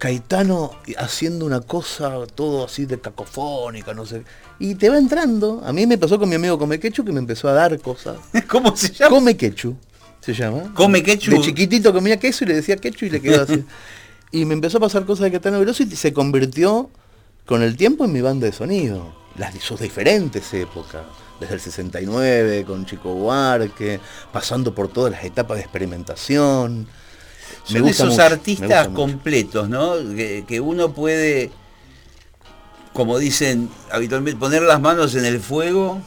[0.00, 4.22] Caetano haciendo una cosa todo así de cacofónica, no sé.
[4.58, 5.62] Y te va entrando.
[5.62, 8.16] A mí me pasó con mi amigo Come Quechu que me empezó a dar cosas.
[8.48, 9.10] ¿Cómo se llama?
[9.10, 9.76] Come Quechu,
[10.20, 10.72] se llama.
[10.74, 11.30] Come Quechu.
[11.30, 13.64] De chiquitito comía queso y le decía Quechu y le quedó así.
[14.32, 16.90] y me empezó a pasar cosas de Caetano Veloso y se convirtió
[17.46, 19.14] con el tiempo en mi banda de sonido.
[19.36, 21.02] Las sus diferentes épocas.
[21.40, 23.98] Desde el 69, con Chico Buarque,
[24.30, 26.86] pasando por todas las etapas de experimentación.
[27.64, 29.94] Son esos mucho, artistas gusta completos, ¿no?
[30.14, 31.50] Que, que uno puede,
[32.92, 36.02] como dicen habitualmente, poner las manos en el fuego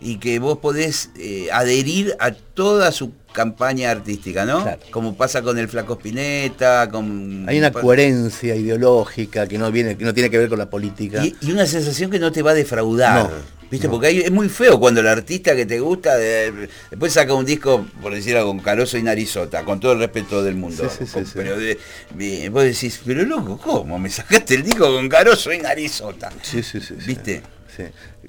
[0.00, 4.62] y que vos podés eh, adherir a toda su campaña artística, ¿no?
[4.62, 4.80] Claro.
[4.90, 7.44] Como pasa con el Flaco Spinetta, con...
[7.48, 11.24] Hay una coherencia ideológica que no viene, que no tiene que ver con la política.
[11.24, 13.28] Y, y una sensación que no te va a defraudar.
[13.30, 13.86] No, ¿Viste?
[13.86, 13.92] no.
[13.92, 17.44] Porque hay- es muy feo cuando el artista que te gusta de- después saca un
[17.44, 20.88] disco, por decirlo con Caroso y Narizota, con todo el respeto del mundo.
[20.88, 21.32] Sí, sí, sí, Con- sí.
[21.34, 21.78] Pero de-
[22.14, 23.98] de- vos decís, pero loco, ¿cómo?
[23.98, 26.30] Me sacaste el disco con Caroso y Narizota.
[26.42, 26.94] Sí, sí, sí.
[27.06, 27.42] ¿Viste?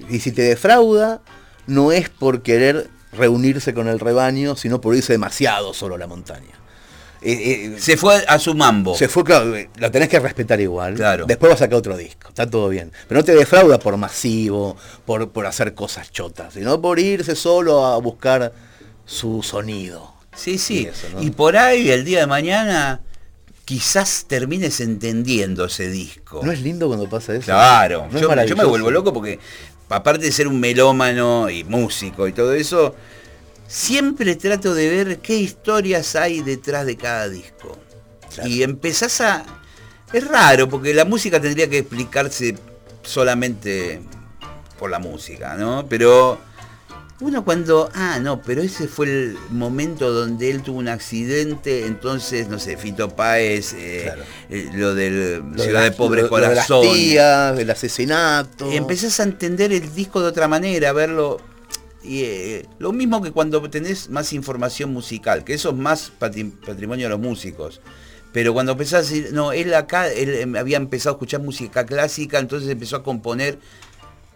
[0.08, 1.20] Y si te defrauda,
[1.66, 6.06] no es por querer reunirse con el rebaño, sino por irse demasiado solo a la
[6.06, 6.60] montaña.
[7.22, 8.96] Eh, eh, Se fue a su mambo.
[8.96, 10.94] se fue, claro, eh, lo tenés que respetar igual.
[10.94, 11.26] Claro.
[11.26, 12.92] Después va a sacar otro disco, está todo bien.
[13.08, 17.84] Pero no te defrauda por masivo, por, por hacer cosas chotas, sino por irse solo
[17.84, 18.52] a buscar
[19.04, 20.14] su sonido.
[20.34, 20.82] Sí, sí.
[20.82, 21.22] Y eso, ¿no?
[21.22, 23.02] Y por ahí el día de mañana
[23.70, 26.40] quizás termines entendiendo ese disco.
[26.42, 27.44] ¿No es lindo cuando pasa eso?
[27.44, 29.38] Claro, ¿No es yo, me vuelvo loco porque
[29.90, 32.94] aparte de ser un melómano y músico y todo eso,
[33.66, 37.78] siempre trato de ver qué historias hay detrás de cada disco.
[38.34, 38.48] Claro.
[38.48, 39.44] Y empezás a...
[40.12, 42.56] Es raro porque la música tendría que explicarse
[43.02, 44.00] solamente
[44.78, 45.86] por la música, ¿no?
[45.88, 46.38] Pero
[47.20, 52.48] uno cuando, ah, no, pero ese fue el momento donde él tuvo un accidente, entonces,
[52.48, 54.22] no sé, Fito Páez, eh, Claro.
[54.48, 56.94] eh, lo del Lo Ciudad de las- Pobre lo- lo de las Corazón.
[56.94, 58.72] tías, del asesinato.
[58.72, 61.38] Y empezás a entender el disco de otra manera, a verlo.
[62.02, 66.50] Y, eh, lo mismo que cuando tenés más información musical, que eso es más patri-
[66.64, 67.80] patrimonio de los músicos.
[68.32, 71.84] Pero cuando empezás a decir, no, él acá, él eh, había empezado a escuchar música
[71.84, 73.58] clásica, entonces empezó a componer.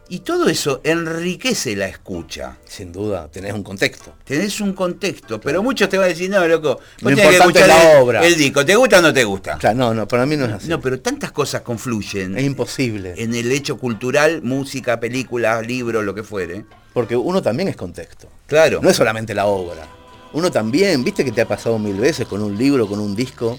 [0.08, 2.58] Y todo eso enriquece la escucha.
[2.66, 4.12] Sin duda, tenés un contexto.
[4.24, 7.36] Tenés un contexto, pero muchos te van a decir, no, loco, vos Lo tenés que
[7.36, 8.26] escuchar la el- obra.
[8.26, 9.56] el disco, ¿te gusta o no te gusta?
[9.56, 10.68] O sea, no, no, para mí no es así.
[10.68, 13.14] No, pero tantas cosas confluyen es imposible.
[13.16, 16.66] en el hecho cultural, música, película, libro, lo que fuere.
[16.92, 18.28] Porque uno también es contexto.
[18.46, 18.80] Claro.
[18.82, 19.86] No es solamente la obra.
[20.34, 23.58] Uno también, viste que te ha pasado mil veces con un libro, con un disco,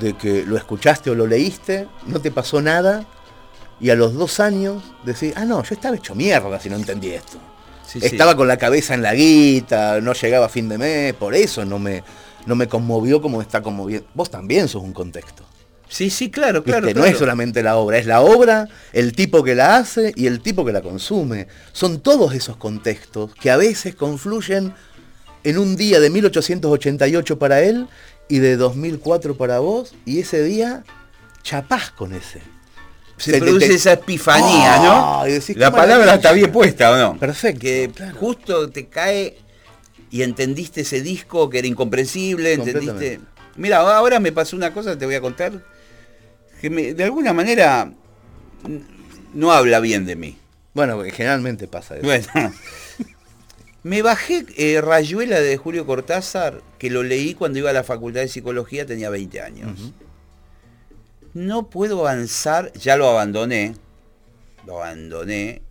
[0.00, 3.06] de que lo escuchaste o lo leíste, no te pasó nada,
[3.82, 7.10] y a los dos años decís, ah, no, yo estaba hecho mierda si no entendí
[7.10, 7.38] esto.
[7.84, 8.06] Sí, sí.
[8.06, 11.64] estaba con la cabeza en la guita, no llegaba a fin de mes, por eso
[11.64, 12.02] no me,
[12.46, 14.06] no me conmovió como está conmoviendo.
[14.14, 15.44] Vos también sos un contexto.
[15.88, 16.70] Sí, sí, claro, ¿viste?
[16.70, 16.86] claro.
[16.86, 17.08] No claro.
[17.08, 20.64] es solamente la obra, es la obra, el tipo que la hace y el tipo
[20.64, 21.48] que la consume.
[21.72, 24.72] Son todos esos contextos que a veces confluyen
[25.44, 27.88] en un día de 1888 para él
[28.28, 30.84] y de 2004 para vos, y ese día
[31.42, 32.51] chapás con ese.
[33.22, 35.20] Se produce te- esa epifanía, ¿no?
[35.20, 37.18] Ah, decís, la palabra está bien puesta, ¿o no?
[37.18, 38.16] Perfecto, Que claro.
[38.18, 39.36] justo te cae
[40.10, 43.20] y entendiste ese disco que era incomprensible, entendiste.
[43.56, 45.52] Mira, ahora me pasó una cosa, te voy a contar,
[46.60, 47.92] que me- de alguna manera
[49.34, 50.36] no habla bien de mí.
[50.74, 52.04] Bueno, porque generalmente pasa eso.
[52.04, 52.26] Bueno,
[53.82, 58.20] me bajé eh, Rayuela de Julio Cortázar, que lo leí cuando iba a la Facultad
[58.20, 59.92] de Psicología, tenía 20 años.
[61.34, 63.74] No puedo avanzar, ya lo abandoné,
[64.66, 65.62] lo abandoné.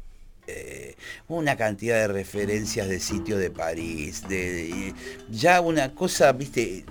[0.48, 0.96] eh,
[1.30, 4.94] una cantidad de referencias de sitios de París, de, de-
[5.30, 6.84] ya una cosa, viste,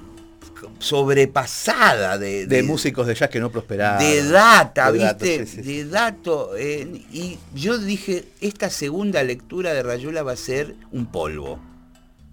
[0.78, 3.98] sobrepasada de, de músicos de jazz que no prosperaron.
[4.02, 5.46] de data, De ¿viste?
[5.46, 5.83] sí, sí, sí.
[5.85, 6.56] De dato.
[6.56, 11.59] eh, y yo dije, esta segunda lectura de Rayuela va a ser un polvo.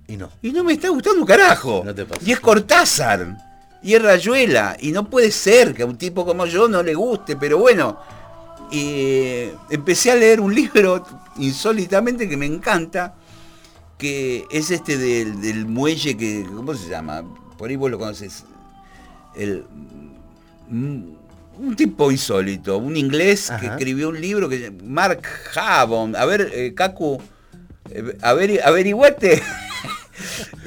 [0.07, 0.29] Y no.
[0.41, 1.81] Y no me está gustando un carajo.
[1.83, 2.21] No te pasa.
[2.25, 3.37] y es Cortázar.
[3.83, 4.75] Y es Rayuela.
[4.79, 7.99] Y no puede ser que a un tipo como yo no le guste, pero bueno.
[8.71, 11.05] eh, empecé a leer un libro
[11.37, 13.15] insólitamente que me encanta,
[13.97, 17.23] que es este del, del muelle que, ¿cómo se llama?
[17.57, 18.43] Por ahí vos lo conoces.
[19.35, 19.63] El,
[20.69, 20.99] mm,
[21.59, 25.21] un tipo insólito, un inglés que escribió un libro que Mark
[25.55, 26.15] Havon.
[26.15, 27.19] A ver, eh, Cacu,
[27.89, 29.41] eh, averi- averiguate.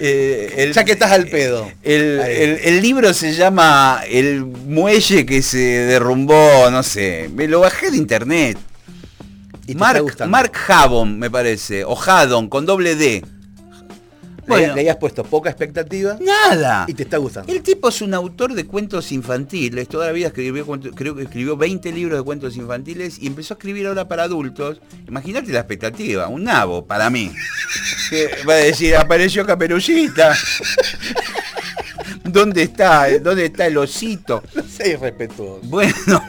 [0.03, 1.71] Eh, el- Ya que estás al pedo.
[1.83, 7.29] el, el- el libro se llama El muelle que se derrumbó, no sé.
[7.35, 8.57] Me lo bajé de internet.
[9.67, 10.03] Y Mark.
[10.27, 11.85] Mark Havon, me parece.
[11.85, 13.23] O Haddon, con doble D.
[14.43, 14.75] Le, Bueno.
[14.75, 16.85] le hayas puesto poca expectativa Nada.
[16.89, 17.53] y te está gustando.
[17.53, 21.57] El tipo es un autor de cuentos infantiles, toda la vida escribió, creo que escribió
[21.57, 24.81] 20 libros de cuentos infantiles y empezó a escribir ahora para adultos.
[25.09, 27.31] Imagínate la expectativa, un nabo para mí.
[28.11, 30.37] Que Va a decir, apareció Caperucita.
[32.25, 33.07] ¿Dónde está?
[33.21, 34.43] ¿Dónde está el osito?
[34.55, 35.61] No sé irrespetuoso.
[35.65, 36.23] Bueno,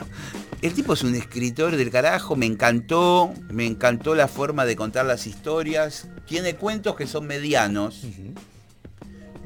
[0.61, 5.05] el tipo es un escritor del carajo, me encantó, me encantó la forma de contar
[5.05, 6.07] las historias.
[6.27, 8.03] Tiene cuentos que son medianos.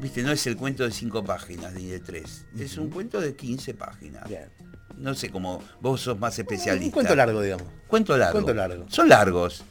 [0.01, 2.45] Viste, no es el cuento de cinco páginas ni de tres.
[2.59, 4.27] Es un cuento de 15 páginas.
[4.27, 4.49] Bien.
[4.97, 6.85] No sé cómo vos sos más especialista.
[6.85, 7.67] Un cuento largo, digamos.
[7.87, 8.33] Cuento largo.
[8.33, 8.85] Cuento largo.
[8.89, 9.63] Son largos.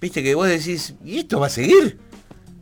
[0.00, 1.98] Viste que vos decís, ¿y esto va a seguir?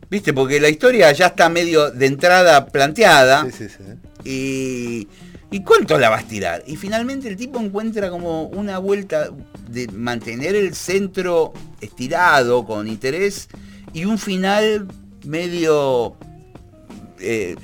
[0.09, 3.45] Viste, porque la historia ya está medio de entrada planteada.
[3.45, 3.83] Sí, sí, sí.
[4.25, 5.07] Y,
[5.51, 6.63] ¿Y cuánto la vas a tirar?
[6.67, 9.29] Y finalmente el tipo encuentra como una vuelta
[9.67, 13.47] de mantener el centro estirado con interés
[13.93, 14.87] y un final
[15.25, 16.15] medio
[17.19, 17.55] eh,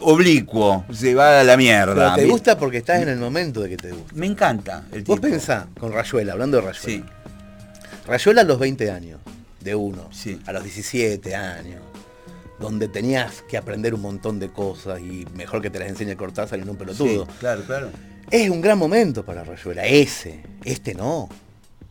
[0.00, 0.84] oblicuo.
[0.92, 1.94] Se va a la mierda.
[1.94, 4.12] Pero te gusta porque estás en el momento de que te gusta.
[4.14, 5.28] Me encanta el Vos tipo.
[5.28, 6.84] pensá, con Rayuela, hablando de Rayuela.
[6.84, 7.04] Sí,
[8.06, 9.20] Rayuela a los 20 años,
[9.60, 10.38] de uno, Sí.
[10.46, 11.80] a los 17 años,
[12.58, 16.58] donde tenías que aprender un montón de cosas y mejor que te las enseñe Cortázar
[16.58, 17.26] y no un pelotudo.
[17.26, 17.90] sí, claro, claro.
[18.30, 20.42] Es un gran momento para Rayuela, ese.
[20.64, 21.28] Este no.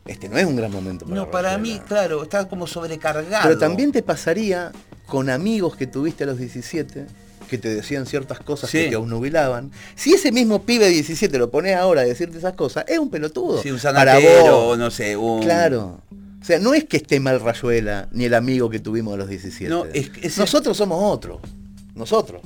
[0.06, 3.44] Este no es un gran momento para No, para mí, claro, está como sobrecargado.
[3.44, 4.72] Pero también te pasaría
[5.08, 7.06] con amigos que tuviste a los 17
[7.50, 8.80] que te decían ciertas cosas Sí.
[8.80, 9.72] que te obnubilaban.
[9.96, 13.10] Si ese mismo pibe de 17 lo pones ahora a decirte esas cosas, es un
[13.10, 13.62] pelotudo.
[13.62, 14.78] Sí, un Para vos.
[14.78, 15.42] no sé, un...
[15.42, 16.02] Claro.
[16.46, 19.28] O sea, no es que esté mal Rayuela ni el amigo que tuvimos a los
[19.28, 19.68] 17.
[19.68, 21.40] No, es Nosotros somos otros.
[21.96, 22.40] Nosotros.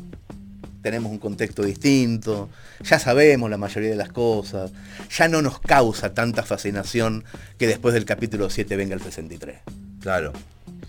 [0.82, 2.48] Tenemos un contexto distinto,
[2.82, 4.72] ya sabemos la mayoría de las cosas,
[5.14, 7.26] ya no nos causa tanta fascinación
[7.58, 9.58] que después del capítulo 7 venga el 63.
[10.00, 10.32] Claro.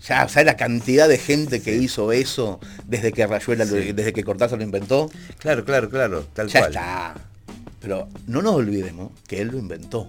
[0.07, 3.91] Ya, ¿sabes la cantidad de gente que hizo eso desde que Rayuela, Sí.
[3.91, 5.11] desde que Cortázar lo inventó?
[5.37, 6.71] Claro, claro, claro, tal Ya cual.
[6.71, 7.15] está.
[7.81, 10.07] Pero no nos olvidemos que él lo inventó.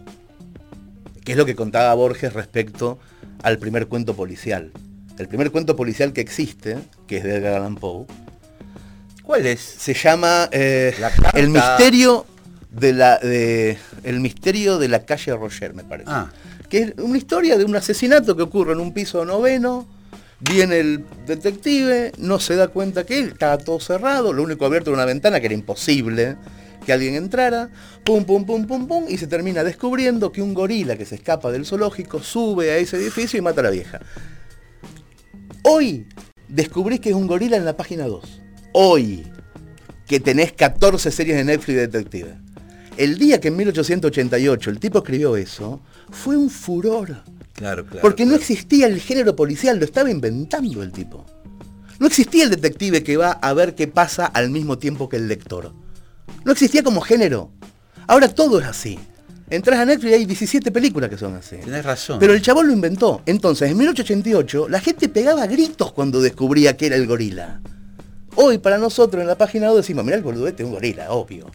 [1.25, 2.99] Que es lo que contaba Borges respecto
[3.43, 4.73] al primer cuento policial.
[5.19, 8.07] El primer cuento policial que existe, que es de Edgar Allan Poe,
[9.23, 9.61] ¿Cuál es?
[9.61, 10.95] se llama eh,
[11.35, 12.27] El misterio
[12.71, 16.11] de la de el misterio de la calle Roger, me parece.
[16.11, 16.31] Ah.
[16.69, 19.87] Que es una historia de un asesinato que ocurre en un piso noveno.
[20.41, 24.97] Viene el detective, no se da cuenta que estaba todo cerrado, lo único abierto era
[24.97, 26.37] una ventana que era imposible
[26.85, 27.71] que alguien entrara,
[28.05, 31.51] pum, pum, pum, pum, pum, y se termina descubriendo que un gorila que se escapa
[31.51, 34.01] del zoológico sube a ese edificio y mata a la vieja.
[35.65, 36.07] Hoy
[36.49, 38.43] descubrís que es un gorila en la página 2.
[38.73, 39.27] Hoy,
[40.07, 42.35] que tenés 14 series de Netflix de detective.
[42.97, 47.23] El día que en 1888 el tipo escribió eso, fue un furor.
[47.55, 48.03] Claro, claro.
[48.03, 51.25] porque no existía el género policial, lo estaba inventando el tipo.
[51.99, 55.29] No existía el detective que va a ver qué pasa al mismo tiempo que el
[55.29, 55.73] lector.
[56.45, 57.51] No existía como género.
[58.07, 58.99] Ahora todo es así.
[59.51, 61.57] Entras a Netflix y hay 17 películas que son así.
[61.57, 62.19] Tenés razón.
[62.19, 63.21] Pero el chabón lo inventó.
[63.27, 67.61] Entonces, en 1888, la gente pegaba gritos cuando descubría que era el gorila.
[68.35, 71.51] Hoy, para nosotros, en la página 2 decimos, mirá el boludete, un gorila, obvio.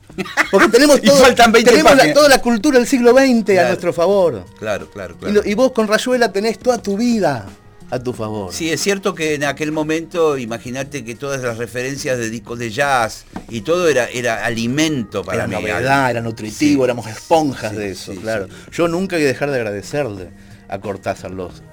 [0.51, 3.91] Porque tenemos, todo- faltan 20 tenemos la- toda la cultura del siglo XX a nuestro
[3.91, 4.45] favor.
[4.59, 5.41] Claro, claro, claro.
[5.43, 7.47] y vos con Rayuela tenés toda tu vida
[7.89, 8.51] a tu favor.
[8.53, 12.69] Sí, es cierto que en aquel momento, imagínate que todas las referencias de discos de
[12.69, 15.53] jazz y todo era, era alimento para era mí.
[15.55, 16.83] novedad, era nutritivo, Sí.
[16.83, 18.47] éramos esponjas Sí, de eso, sí, claro.
[18.71, 20.31] Yo nunca voy a dejar de agradecerle
[20.67, 21.63] a Cortázar los,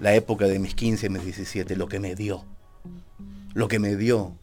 [0.00, 2.44] la época de mis 15 y mis 17, lo que me dio.
[3.54, 4.36] Lo que me dio.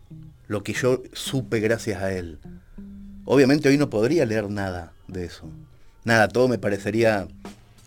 [0.47, 2.39] Lo que yo supe gracias a él.
[3.26, 5.49] Obviamente hoy no podría leer nada de eso.
[6.05, 7.28] Nada, todo me parecería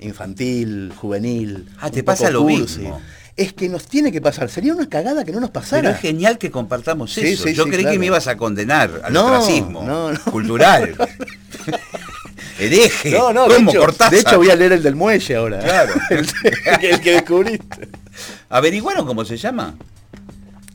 [0.01, 1.68] infantil, juvenil.
[1.80, 2.80] Ah, te pasa lo cursi.
[2.80, 3.01] mismo.
[3.36, 4.49] Es que nos tiene que pasar.
[4.49, 5.82] Sería una cagada que no nos pasara.
[5.82, 7.45] Pero es genial que compartamos Sí, eso.
[7.45, 7.92] sí, Yo sí, creí claro.
[7.95, 10.20] que me ibas a condenar al No, ostracismo no, no.
[10.30, 10.95] cultural.
[12.59, 13.11] Hereje.
[13.11, 15.59] No, no, de de hecho voy a leer el del muelle ahora.
[15.59, 15.95] Claro.
[16.11, 16.26] el,
[16.80, 17.88] que- el que descubriste.
[18.49, 19.74] ¿Averiguaron cómo se llama?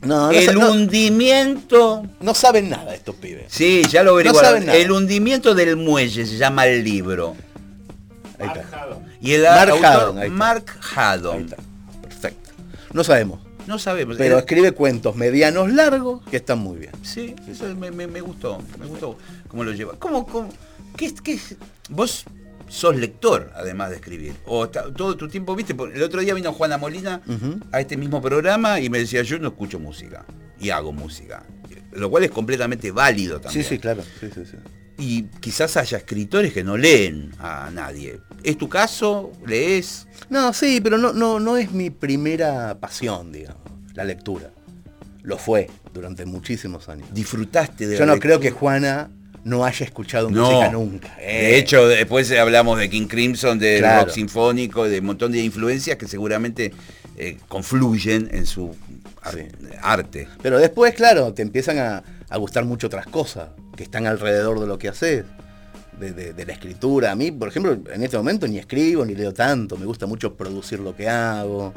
[0.02, 2.06] No, no el no- hundimiento.
[2.20, 3.46] No saben nada estos pibes.
[3.48, 4.44] Sí, ya lo averiguaron.
[4.50, 4.76] saben nada.
[4.78, 7.34] el hundimiento del muelle se llama el libro.
[8.38, 8.64] Ahí está.
[9.20, 10.36] Y el Mark autor, Haddon, ahí está.
[10.36, 11.40] Mark Ahí Haddon.
[11.44, 11.56] está.
[12.02, 12.50] Perfecto.
[12.92, 13.40] No sabemos.
[13.66, 14.16] No sabemos.
[14.16, 16.92] Pero Era- escribe cuentos medianos largos que están muy bien.
[17.02, 19.16] Sí, eso me, me- me gustó, me gustó
[19.48, 19.94] cómo lo lleva.
[19.98, 20.48] ¿Cómo, cómo,
[20.96, 21.56] qué, es- qué es?
[21.90, 22.24] Vos
[22.68, 24.32] sos lector, además de escribir.
[24.46, 27.20] O todo tu tiempo, viste, el otro día vino Juana Molina
[27.72, 30.24] a este mismo programa y me decía, yo no escucho música.
[30.58, 31.42] Y hago música.
[31.92, 33.64] Lo cual es completamente válido Sí, también.
[33.66, 34.02] sí, claro.
[34.20, 34.56] Sí, sí, sí.
[34.98, 38.20] Y quizás haya escritores que no leen a nadie.
[38.42, 39.30] ¿Es tu caso?
[39.46, 40.06] ¿Lees?
[40.28, 43.62] No, sí, pero no, no, no es mi primera pasión, digamos,
[43.94, 44.50] la lectura.
[45.22, 47.08] Lo fue durante muchísimos años.
[47.12, 49.10] ¿Disfrutaste de Yo la no creo que Juana
[49.44, 50.42] no haya escuchado No.
[50.50, 51.16] música nunca.
[51.20, 54.04] Eh, De hecho, después hablamos de King Crimson, Claro.
[54.06, 56.72] rock sinfónico, de un montón de influencias que seguramente
[57.16, 58.74] eh, confluyen en su
[59.22, 59.40] ar- Sí.
[59.82, 60.26] arte.
[60.42, 64.66] Pero después, claro, te empiezan a, a gustar mucho otras cosas que están alrededor de
[64.66, 65.24] lo que haces.
[66.00, 67.12] De, de- de la escritura.
[67.12, 69.76] A mí, por ejemplo, en este momento ni escribo ni leo tanto.
[69.76, 71.72] Me gusta mucho producir lo que hago.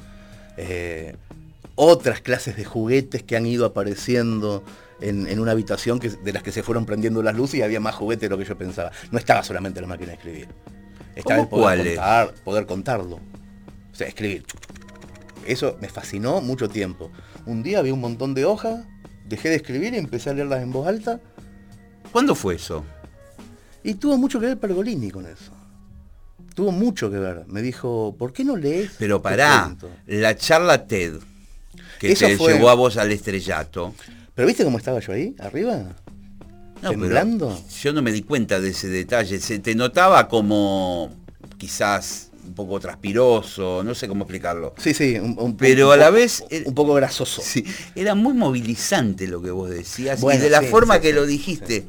[0.57, 1.15] Eh,
[1.75, 4.63] otras clases de juguetes que han ido apareciendo
[5.01, 7.79] en, en una habitación que, de las que se fueron prendiendo las luces y había
[7.79, 8.91] más juguetes de lo que yo pensaba.
[9.11, 10.47] No estaba solamente la máquina de escribir.
[11.15, 13.15] Estaba el ¿Cómo poder, contar, poder contarlo.
[13.91, 14.45] O sea, escribir.
[15.45, 17.11] Eso me fascinó mucho tiempo.
[17.45, 18.85] Un día vi un montón de hojas,
[19.27, 21.19] dejé de escribir y empecé a leerlas en voz alta.
[22.11, 22.85] ¿Cuándo fue eso?
[23.83, 25.51] Y tuvo mucho que ver Pergolini con eso.
[26.55, 27.43] Tuvo mucho que ver.
[27.47, 28.91] Me dijo, ¿por qué no lees?
[28.99, 29.89] Pero pará, cuento?".
[30.07, 31.15] la charla TED
[31.99, 33.93] que Eso te fue- llevó a vos al estrellato.
[34.35, 35.95] Pero viste cómo estaba yo ahí, arriba.
[36.81, 37.57] No, temblando.
[37.81, 39.39] yo no me di cuenta de ese detalle.
[39.39, 41.11] Se te notaba como
[41.57, 44.73] quizás un poco transpiroso, no sé cómo explicarlo.
[44.77, 47.41] Sí, sí, un, un- Pero un a la vez, un poco grasoso.
[47.41, 47.63] Sí,
[47.95, 51.09] era muy movilizante lo que vos decías Bueno, y de la sí, forma sí, que
[51.09, 51.85] sí, lo dijiste.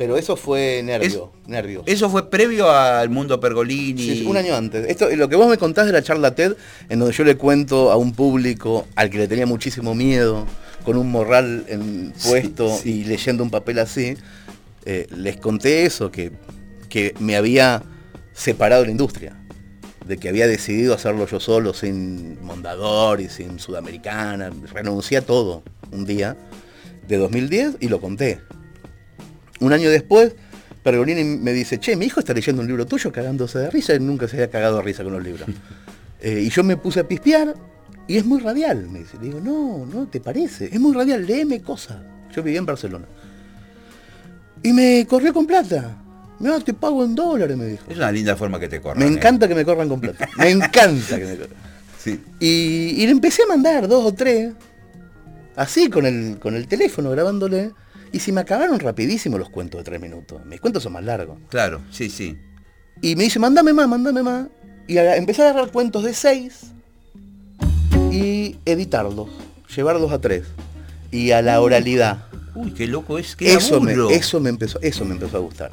[0.00, 1.82] Pero eso fue nervio, nervios.
[1.84, 4.02] Eso fue previo al mundo Pergolini.
[4.02, 4.88] Sí, un año antes.
[4.88, 6.54] Esto, lo que vos me contás de la charla TED,
[6.88, 10.46] en donde yo le cuento a un público al que le tenía muchísimo miedo,
[10.86, 13.02] con un morral en puesto sí.
[13.02, 14.16] y leyendo un papel así,
[14.86, 16.32] eh, les conté eso, que,
[16.88, 17.82] que me había
[18.32, 19.36] separado de la industria,
[20.06, 25.62] de que había decidido hacerlo yo solo, sin Mondador y sin Sudamericana, renuncié a todo
[25.92, 26.38] un día
[27.06, 28.40] de 2010 y lo conté.
[29.60, 30.34] Un año después,
[30.82, 34.00] Pergolini me dice, che, mi hijo está leyendo un libro tuyo cagándose de risa, y
[34.00, 35.48] nunca se había cagado de risa con los libros.
[36.22, 37.54] Eh, y yo me puse a pispear,
[38.06, 39.16] y es muy radial, me dice.
[39.16, 40.66] Le digo, no, no, ¿te parece?
[40.66, 41.96] Es muy radial, léeme cosas.
[42.30, 43.06] Yo vivía en Barcelona.
[44.62, 45.96] Y me corrió con plata.
[46.38, 47.84] No, te pago en dólares, me dijo.
[47.88, 48.98] Es una linda forma que te corran.
[48.98, 49.16] Me ¿eh?
[49.16, 50.28] encanta que me corran con plata.
[50.36, 51.56] Me encanta que me corran.
[51.98, 52.20] Sí.
[52.38, 54.52] Y, y le empecé a mandar dos o tres,
[55.56, 57.72] así con el, con el teléfono grabándole.
[58.12, 60.44] Y se me acabaron rapidísimo los cuentos de tres minutos.
[60.46, 61.38] Mis cuentos son más largos.
[61.48, 62.36] Claro, sí, sí.
[63.00, 64.48] Y me dice, mándame más, mándame más.
[64.88, 66.72] Y aga- empecé a agarrar cuentos de seis
[68.10, 69.28] y editarlos,
[69.74, 70.44] llevarlos a tres.
[71.12, 72.24] Y a la oralidad.
[72.54, 75.70] Uy, qué loco es, qué Eso me, eso, me empezó, eso me empezó a gustar.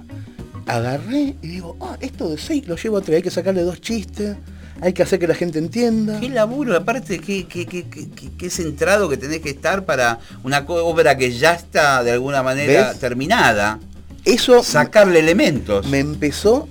[0.67, 3.79] Agarré y digo, ah, esto de seis lo llevo a tres, hay que sacarle dos
[3.81, 4.37] chistes,
[4.81, 6.19] hay que hacer que la gente entienda.
[6.19, 10.19] Qué laburo, aparte, qué, qué, qué, qué- qué- qué centrado que tenés que estar para
[10.43, 12.99] una obra que ya está de alguna manera ¿Ves?
[12.99, 13.79] terminada.
[14.25, 15.87] Eso Sacarle elementos.
[15.87, 16.67] me empezó.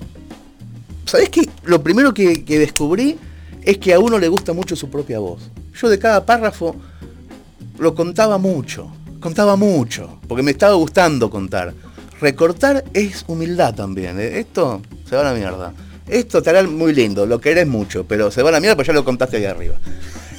[1.05, 1.49] ¿Sabés qué?
[1.65, 3.17] Lo primero que, que descubrí
[3.63, 5.51] es que a uno le gusta mucho su propia voz.
[5.81, 6.77] Yo de cada párrafo
[7.79, 8.91] lo contaba mucho,
[9.21, 11.75] contaba mucho, porque me estaba gustando contar.
[12.21, 14.19] Recortar es humildad también.
[14.19, 14.39] ¿eh?
[14.39, 15.73] Esto se va a la mierda.
[16.09, 18.89] Esto te hará muy lindo, lo querés mucho, pero se va a la mierda porque
[18.89, 19.75] ya lo contaste ahí arriba.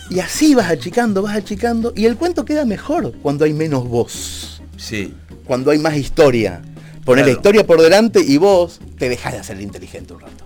[0.09, 4.61] Y así vas achicando, vas achicando, y el cuento queda mejor cuando hay menos voz
[4.78, 5.13] Sí.
[5.45, 6.61] cuando hay más historia.
[7.03, 10.45] Poner la historia por delante y vos te dejás de hacer el inteligente un rato.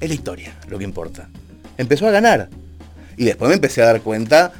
[0.00, 1.28] Es la historia lo que importa.
[1.78, 2.48] Empezó a ganar.
[3.16, 4.52] Y después me empecé a dar cuenta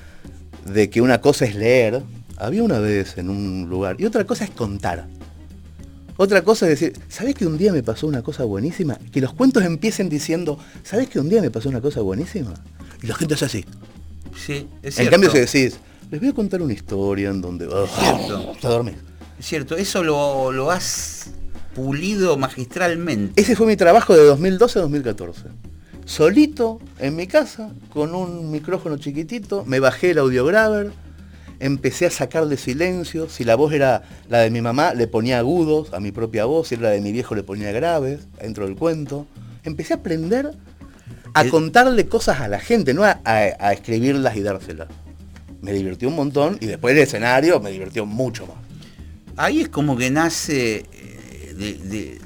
[0.65, 2.03] de que una cosa es leer,
[2.37, 5.07] había una vez en un lugar, y otra cosa es contar.
[6.23, 8.99] Otra cosa es decir, ¿sabés que un día me pasó una cosa buenísima?
[9.11, 12.53] Que los cuentos empiecen diciendo, ¿sabés que un día me pasó una cosa buenísima?
[13.03, 13.65] Y la gente es así.
[14.37, 15.11] Sí, es En cierto.
[15.13, 15.79] cambio si decís,
[16.11, 17.67] les voy a contar una historia en donde...
[17.67, 18.53] cierto.
[18.61, 18.97] te dormís.
[19.39, 21.31] Es cierto, eso lo, lo has
[21.75, 23.41] pulido magistralmente.
[23.41, 25.45] Ese fue mi trabajo de 2012 a 2014.
[26.05, 30.93] Solito, en mi casa, con un micrófono chiquitito, me bajé el audiograver,
[31.61, 33.29] empecé a sacarle silencio.
[33.29, 36.69] Si la voz era la de mi mamá, le ponía agudos a mi propia voz.
[36.69, 39.27] Si era la de mi viejo, le ponía graves dentro del cuento.
[39.63, 40.51] Empecé a aprender
[41.35, 44.89] a El- contarle cosas a la gente, no a, a- a escribirlas y dárselas.
[45.63, 48.57] me divirtió un montón y después el escenario me divirtió mucho más.
[49.37, 52.19] Ahí es como que nace eh, de- de-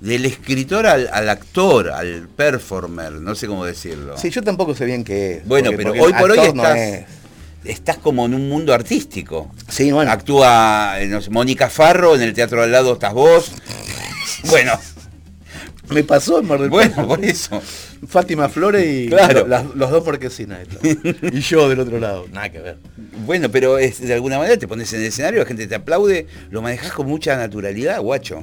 [0.00, 4.16] del escritor al, al actor, al performer, no sé cómo decirlo.
[4.16, 5.46] Sí, yo tampoco sé bien qué es.
[5.46, 7.04] Bueno, porque- pero porque hoy por hoy no estás, es.
[7.64, 9.50] Estás como en un mundo artístico.
[9.68, 10.10] Sí, bueno.
[10.10, 13.52] Actúa eh, no sé, Mónica Farro, en el teatro al lado estás vos.
[14.50, 14.72] bueno,
[15.90, 17.60] Me pasó en Mar del bueno, por eso.
[18.08, 19.46] Fátima Flores y Claro.
[19.46, 20.60] las- los dos marquesinas.
[21.32, 22.26] y yo del otro lado.
[22.32, 22.78] Nada que ver.
[23.26, 26.26] Bueno, pero es, de alguna manera te pones en el escenario, la gente te aplaude,
[26.50, 28.42] lo manejas con mucha naturalidad, guacho.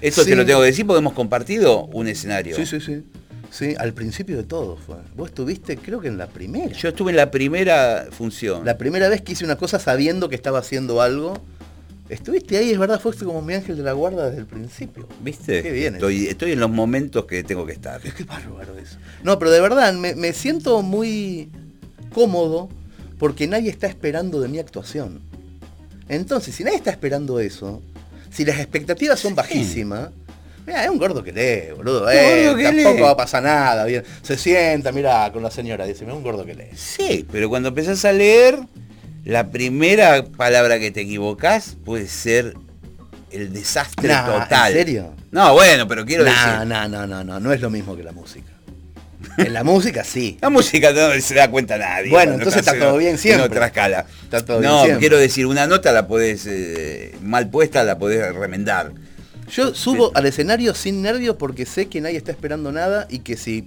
[0.00, 0.30] Esto Sí.
[0.30, 2.56] te lo tengo que decir porque hemos compartido un escenario.
[2.56, 3.02] Sí, sí, sí.
[3.50, 4.96] Sí, al principio de todo fue.
[5.16, 6.72] Vos estuviste, creo que en la primera.
[6.72, 8.64] Yo estuve en la primera función.
[8.64, 11.34] La primera vez que hice una cosa sabiendo que estaba haciendo algo.
[12.08, 15.06] Estuviste ahí, es verdad, fuiste como mi ángel de la guarda desde el principio.
[15.22, 15.62] ¿Viste?
[15.62, 15.94] Qué bien.
[15.94, 18.00] Estoy, estoy en los momentos que tengo que estar.
[18.00, 18.96] Qué bárbaro eso.
[19.22, 21.50] No, pero de verdad, me, me siento muy
[22.14, 22.70] cómodo
[23.18, 25.20] porque nadie está esperando de mi actuación.
[26.08, 27.82] Entonces, si nadie está esperando eso,
[28.30, 30.10] si las expectativas son bajísimas,
[30.68, 32.08] mira, es un gordo que lee, boludo.
[32.10, 33.00] Eh, gordo que tampoco lee.
[33.02, 33.84] va a pasar nada.
[33.84, 34.04] Bien.
[34.22, 36.68] Se sienta, mira, con la señora, dice, mira, un gordo que lee.
[36.76, 38.58] Sí, pero cuando empezás a leer,
[39.24, 42.54] la primera palabra que te equivocás puede ser
[43.30, 44.72] el desastre Nah, total.
[44.72, 45.14] ¿en serio?
[45.30, 46.66] No, bueno, pero quiero No, decir.
[46.66, 48.52] no, no, no, no, no es lo mismo que la música.
[49.36, 50.38] En la música sí.
[50.42, 52.10] La música no se da cuenta nadie.
[52.10, 53.44] Bueno, entonces está todo bien siempre.
[53.46, 54.06] En otra escala.
[54.22, 55.00] Está todo bien no, siempre.
[55.00, 58.92] quiero decir, una nota la podés, eh, mal puesta, la podés remendar.
[59.50, 63.36] Yo subo al escenario sin nervios porque sé que nadie está esperando nada y que
[63.36, 63.66] si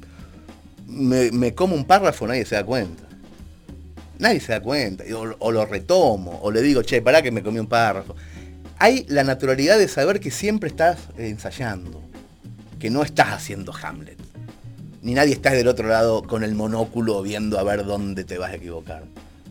[0.88, 3.04] me, me como un párrafo nadie se da cuenta.
[4.20, 5.04] Nadie se da cuenta.
[5.40, 8.16] O lo retomo, o le digo, che, pará que me comí un párrafo.
[8.78, 12.02] Hay la naturalidad de saber que siempre estás eh, ensayando,
[12.80, 14.18] que no estás haciendo Hamlet.
[15.02, 18.52] Ni nadie está del otro lado con el monóculo viendo a ver dónde te vas
[18.52, 19.04] a equivocar.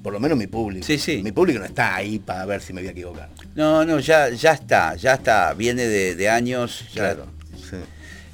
[0.03, 0.87] Por lo menos mi público.
[0.87, 1.21] Sí, sí.
[1.23, 3.29] Mi público no está ahí para ver si me voy a equivocar.
[3.55, 5.53] No, no, ya, ya está, ya está.
[5.55, 6.85] Viene de, de años.
[6.95, 7.27] ya- Claro.
[7.69, 7.77] sí.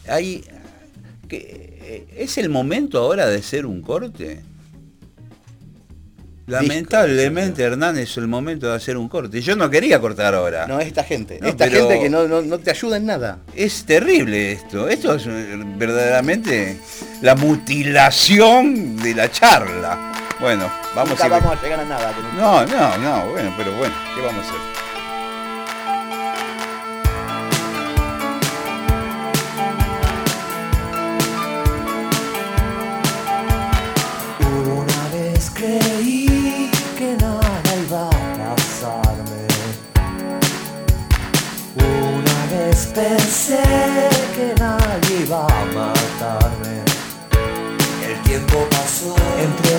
[0.08, 0.44] Hay,
[1.28, 4.40] que, eh, ¿Es el momento ahora de hacer un corte?
[6.48, 9.40] Lamentablemente, Hernán, es el momento de hacer un corte.
[9.42, 10.68] Yo no quería cortar ahora.
[10.68, 11.40] No, esta gente.
[11.42, 13.40] No, esta gente que no, no, no te ayuda en nada.
[13.52, 14.88] Es terrible esto.
[14.88, 16.78] Esto es eh, verdaderamente
[17.20, 20.12] la mutilación de la charla.
[20.38, 21.32] Bueno, vamos Nunca a ir.
[21.32, 22.12] vamos a llegar a nada.
[22.12, 22.36] con esto.
[22.40, 24.60] No, no, no, bueno, pero bueno, ¿qué vamos a hacer?
[34.40, 35.08] Una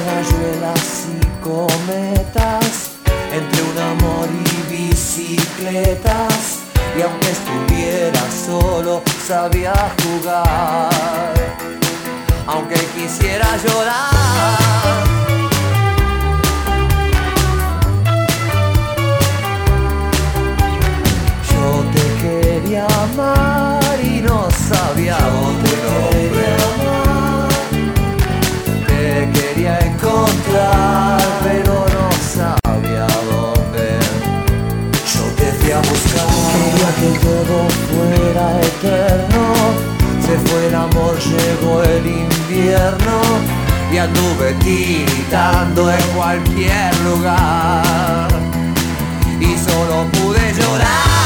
[0.07, 2.91] rayuelas y cometas,
[3.31, 6.59] entre un amor y bicicletas.
[6.97, 11.37] Y aunque estuviera solo, sabía jugar
[12.47, 15.03] aunque quisiera llorar.
[21.51, 26.16] Yo te quería amar y no sabía dónde
[31.43, 33.99] pero no sabía dónde.
[35.13, 36.27] Yo te fui a buscar.
[36.53, 37.57] Quería que todo
[37.89, 39.43] fuera eterno.
[40.25, 43.21] Se fue el amor, llegó el invierno.
[43.91, 48.27] Y anduve tiritando en cualquier lugar.
[49.39, 51.16] Y solo pude llorar.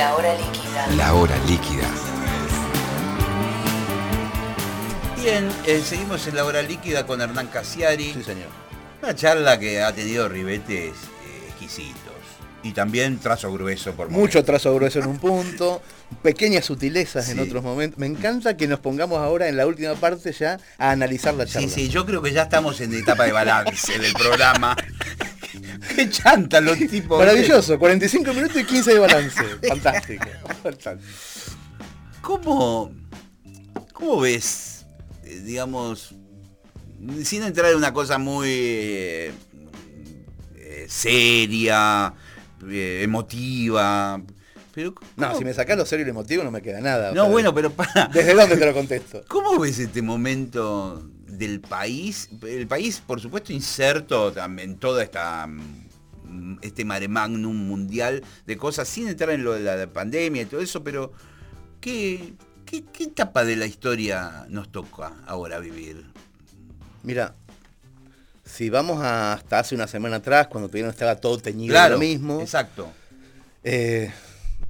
[0.00, 0.86] La hora líquida.
[0.96, 1.86] La hora líquida.
[5.22, 8.14] Bien, eh, seguimos en la hora líquida con Hernán Casiari.
[8.14, 8.48] Sí, señor.
[9.02, 12.14] Una charla que ha tenido ribetes eh, exquisitos.
[12.62, 15.82] Y también trazo grueso por Mucho trazo grueso en un punto,
[16.22, 17.98] pequeñas sutilezas en otros momentos.
[17.98, 21.68] Me encanta que nos pongamos ahora en la última parte ya a analizar la charla.
[21.68, 24.74] Sí, sí, yo creo que ya estamos en etapa de balance del programa.
[25.96, 27.18] Qué chanta los tipos.
[27.18, 29.42] Maravilloso, 45 minutos y 15 de balance.
[29.68, 30.24] Fantástico.
[30.62, 31.10] fantástico.
[32.20, 32.92] ¿Cómo,
[33.92, 34.84] cómo ves,
[35.24, 36.14] eh, digamos,
[37.24, 39.32] sin entrar en una cosa muy eh,
[40.56, 42.12] eh, seria,
[42.68, 44.20] eh, emotiva,
[44.74, 47.12] pero No, ¿cómo- si me sacás lo serio y lo emotivo no me queda nada.
[47.12, 48.06] No, bueno, pero para.
[48.12, 49.24] ¿Desde dónde te lo contesto?
[49.28, 51.08] ¿Cómo ves este momento
[51.38, 52.28] del país?
[52.42, 58.56] El país, por supuesto, inserto también en toda esta mm, este mare magnum mundial de
[58.56, 61.12] cosas, sin entrar en lo de la pandemia y todo eso, pero
[61.80, 62.34] ¿qué,
[62.66, 66.04] qué, qué etapa de la historia nos toca ahora vivir?
[67.02, 67.34] Mira,
[68.44, 71.98] si vamos a- hasta hace una semana atrás, cuando todavía estaba todo teñido de lo
[71.98, 72.92] mismo, Exacto.
[73.64, 74.12] eh,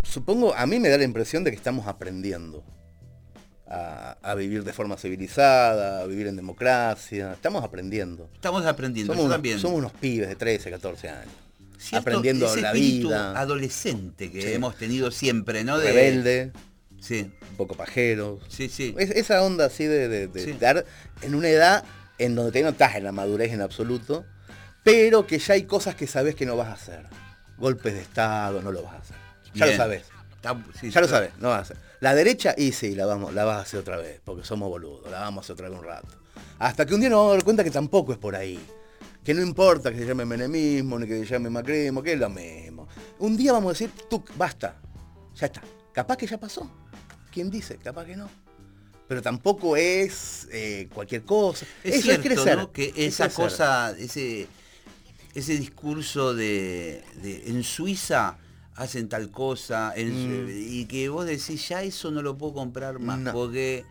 [0.04, 2.62] supongo, a mí me da la impresión de que estamos aprendiendo
[3.70, 7.32] a, a vivir de forma civilizada, a vivir en democracia.
[7.34, 8.28] Estamos aprendiendo.
[8.34, 9.12] Estamos aprendiendo.
[9.14, 9.58] Somos yo también.
[9.60, 11.32] somos unos pibes de 13, 14 años.
[11.78, 13.40] Cierto, aprendiendo ese la vida.
[13.40, 14.52] adolescente que Sí.
[14.52, 15.78] hemos tenido siempre, ¿no?
[15.78, 16.52] De- Rebelde,
[17.00, 18.42] Sí, un poco pajeros.
[18.48, 18.94] sí, sí.
[18.98, 20.52] Es- esa onda así de, de- de Sí.
[20.52, 20.84] dar
[21.22, 21.84] en una edad
[22.18, 24.26] en donde te no estás en la madurez en absoluto,
[24.84, 27.06] pero que ya hay cosas que sabes que no vas a hacer.
[27.56, 29.16] Golpes de Estado, no lo vas a hacer.
[29.54, 29.78] Ya Bien.
[29.78, 30.02] lo sabes.
[30.80, 31.76] Sí, Ya lo sabes, no vas a hacer.
[32.01, 35.11] La derecha, y sí, la, vamos, la vas a hacer otra vez, porque somos boludos,
[35.11, 36.09] la vamos a hacer otra vez un rato.
[36.59, 38.59] Hasta que un día nos vamos a dar cuenta que tampoco es por ahí.
[39.22, 42.30] Que no importa que se llame menemismo, ni que se llame macrismo, que es lo
[42.30, 42.88] mismo.
[43.18, 44.76] Un día vamos a decir, tú, basta,
[45.34, 45.62] ya está.
[45.92, 46.70] Capaz que ya pasó.
[47.30, 47.76] ¿Quién dice?
[47.76, 48.28] Capaz que no.
[49.07, 51.66] Pero tampoco es eh, cualquier cosa.
[51.84, 52.59] Es Eso cierto, es crecer.
[52.59, 52.72] ¿no?
[52.72, 54.46] Que es esa cosa, ese,
[55.34, 58.38] ese discurso de, de- en Suiza
[58.80, 60.50] hacen tal cosa, en- Mm.
[60.50, 63.32] y que vos decís, ya eso no lo puedo comprar más, No.
[63.32, 63.84] porque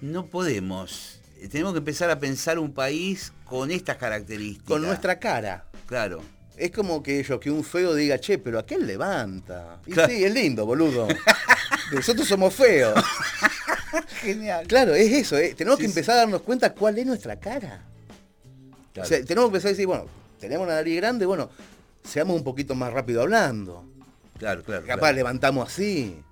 [0.00, 1.20] no podemos.
[1.50, 4.66] Tenemos que empezar a pensar un país con estas características.
[4.68, 5.64] Con nuestra cara.
[5.86, 6.20] Claro.
[6.56, 9.80] Es como que yo, que un feo diga, che, pero aquel levanta.
[9.86, 10.12] Y Claro.
[10.12, 11.06] sí, es lindo, boludo.
[11.92, 12.94] Nosotros somos feos.
[14.20, 14.66] Genial.
[14.66, 15.54] Claro, es eso, ¿eh?
[15.56, 15.92] tenemos Sí, que sí.
[15.98, 17.84] empezar a darnos cuenta cuál es nuestra cara.
[19.00, 20.06] O sea, tenemos que empezar a decir, bueno,
[20.40, 21.48] tenemos una nariz grande, bueno,
[22.02, 23.84] seamos un poquito más rápido hablando.
[24.38, 24.86] Claro, claro.
[24.86, 25.16] Capaz claro.
[25.16, 26.22] levantamos así.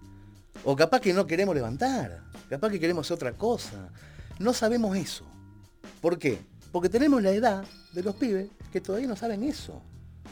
[0.64, 2.22] O capaz que no queremos levantar.
[2.48, 3.90] Capaz que queremos hacer otra cosa.
[4.38, 5.26] No sabemos eso.
[6.00, 6.38] ¿Por qué?
[6.72, 9.82] Porque tenemos la edad de los pibes que todavía no saben eso.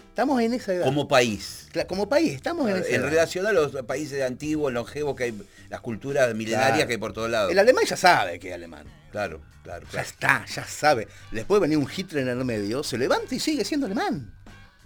[0.09, 0.85] Estamos en esa edad.
[0.85, 1.68] Como país.
[1.89, 3.09] Como país, estamos en esa En edad.
[3.11, 6.87] relación a los países antiguos, longevos, que hay las culturas milenarias Claro.
[6.87, 7.51] que hay por todos lados.
[7.51, 8.87] El alemán ya sabe que es alemán.
[9.11, 10.07] Claro, claro, Ya claro.
[10.09, 11.09] está, ya sabe.
[11.33, 14.33] Les puede venir un Hitler en el medio, se levanta y sigue siendo alemán.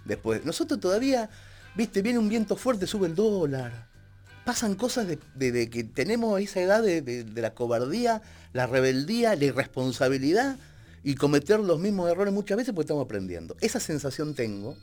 [0.05, 1.29] Después, nosotros todavía,
[1.75, 3.87] viste, viene un viento fuerte, sube el dólar.
[4.45, 8.21] Pasan cosas de, de- de que tenemos esa edad de, de- la cobardía,
[8.53, 10.57] la rebeldía, la irresponsabilidad
[11.03, 13.55] y cometer los mismos errores muchas veces porque estamos aprendiendo.
[13.61, 14.75] Esa sensación tengo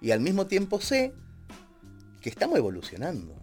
[0.00, 1.12] y al mismo tiempo sé
[2.20, 3.34] que estamos evolucionando.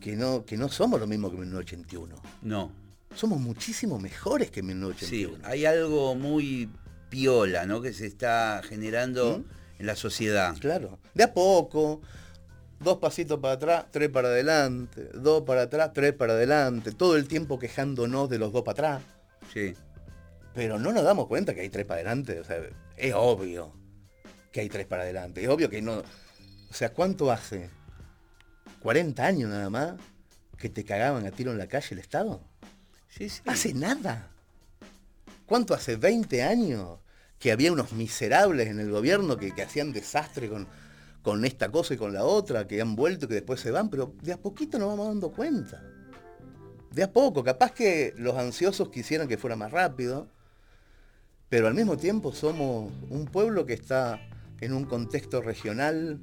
[0.00, 2.14] Que no, que no somos lo mismo que en 1981.
[2.42, 2.70] No.
[3.14, 5.38] Somos muchísimo mejores que en Sí, 1981.
[5.48, 6.68] hay algo muy
[7.08, 7.80] piola, ¿no?
[7.80, 9.44] Que se está generando ¿Mm?
[9.78, 10.56] En la sociedad.
[10.58, 10.98] Claro.
[11.14, 12.00] De a poco.
[12.78, 15.08] Dos pasitos para atrás, tres para adelante.
[15.14, 16.92] Dos para atrás, tres para adelante.
[16.92, 19.02] Todo el tiempo quejándonos de los dos para atrás.
[19.52, 19.74] Sí.
[20.54, 22.38] Pero no nos damos cuenta que hay tres para adelante.
[22.38, 22.60] O sea,
[22.96, 23.72] es obvio
[24.52, 25.42] que hay tres para adelante.
[25.42, 25.98] Es obvio que no.
[25.98, 27.70] O sea, ¿cuánto hace?
[28.82, 29.94] ¿40 años nada más?
[30.58, 32.42] Que te cagaban a tiro en la calle el Estado.
[33.08, 33.40] Sí, sí.
[33.46, 34.30] Hace nada.
[35.46, 35.98] ¿Cuánto hace?
[35.98, 36.98] ¿20 años?
[37.38, 40.66] Que había unos miserables en el gobierno que, que hacían desastre con,
[41.22, 43.90] con esta cosa y con la otra, que han vuelto y que después se van,
[43.90, 45.82] pero de a poquito nos vamos dando cuenta.
[46.92, 50.28] De a poco, capaz que los ansiosos quisieran que fuera más rápido,
[51.48, 54.20] pero al mismo tiempo somos un pueblo que está
[54.60, 56.18] en un contexto regional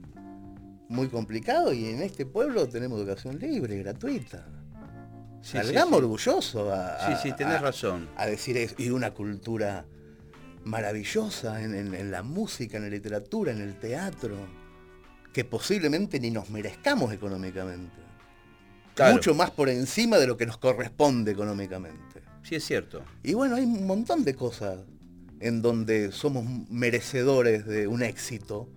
[0.89, 4.45] muy complicado y en este pueblo tenemos educación libre, gratuita.
[5.41, 6.03] Sí, Salgamos sí, sí.
[6.03, 8.09] orgullosos a, Sí, a- sí, tenés a- razón.
[8.18, 8.76] a decir eso.
[8.78, 9.86] Y una cultura
[10.66, 14.36] maravillosa en, en- en la música, en la literatura, en el teatro,
[15.34, 17.97] que posiblemente ni nos merezcamos económicamente.
[18.95, 19.14] Claro.
[19.16, 22.22] Mucho más por encima de lo que nos corresponde económicamente.
[22.43, 23.01] Sí, es cierto.
[23.24, 24.80] Y bueno, hay un montón de cosas
[25.39, 28.70] en donde somos merecedores de un éxito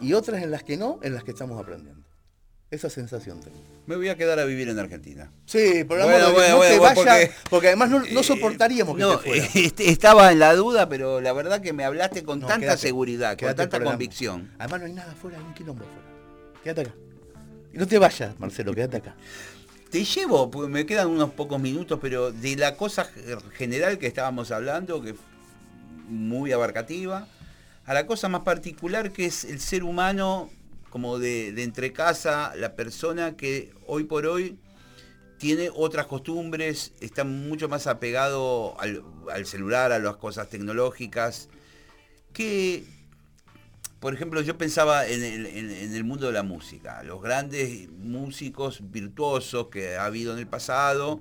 [0.00, 2.05] y otras en las que no, en las que estamos aprendiendo.
[2.70, 3.56] Esa sensación tengo.
[3.86, 5.30] Me voy a quedar a vivir en Argentina.
[5.46, 8.24] Sí, por amor Bueno, Dios, bueno, no te vayas, porque- porque, además no, no Eh,
[8.24, 9.50] soportaríamos que no, te fueras.
[9.56, 13.38] este, estaba en la duda, pero la verdad que me hablaste con No, tanta seguridad,
[13.38, 14.50] con tanta convicción.
[14.58, 16.08] Además no hay nada afuera, hay un quilombo afuera.
[16.64, 16.94] Quédate acá.
[17.72, 19.14] Y no te vayas, Marcelo, quédate acá.
[19.90, 24.08] Te llevo, porque me quedan unos pocos minutos, pero de la cosa ge- general que
[24.08, 25.16] estábamos hablando, que es
[26.08, 27.28] muy abarcativa,
[27.84, 30.50] a la cosa más particular que es el ser humano,
[30.96, 34.56] como de, de entre casa, la persona que hoy por hoy
[35.36, 41.50] tiene otras costumbres, está mucho más apegado al, al celular, a las cosas tecnológicas,
[42.32, 42.84] que,
[44.00, 47.90] por ejemplo, yo pensaba en el, en- en el mundo de la música, los grandes
[47.90, 51.20] músicos virtuosos que ha habido en el pasado,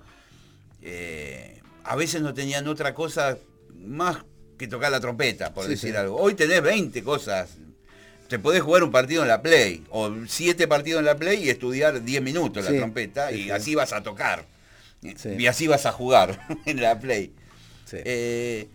[0.83, 3.37] eh, a veces no tenían otra cosa
[3.77, 4.23] más
[4.57, 5.97] que tocar la trompeta, por Sí, decir sí.
[5.97, 6.15] algo.
[6.15, 7.57] Hoy tenés 20 cosas.
[8.27, 11.49] Te podés jugar un partido en la Play, o 7 partidos en la Play y
[11.49, 13.49] estudiar 10 minutos Sí, la trompeta, sí, y sí.
[13.51, 14.45] así vas a tocar.
[15.03, 17.33] Y así vas a jugar en la Play.
[17.91, 18.67] Eh,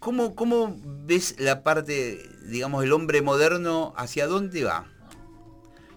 [0.00, 4.86] ¿cómo, cómo ves la parte, digamos, el hombre moderno, hacia dónde va?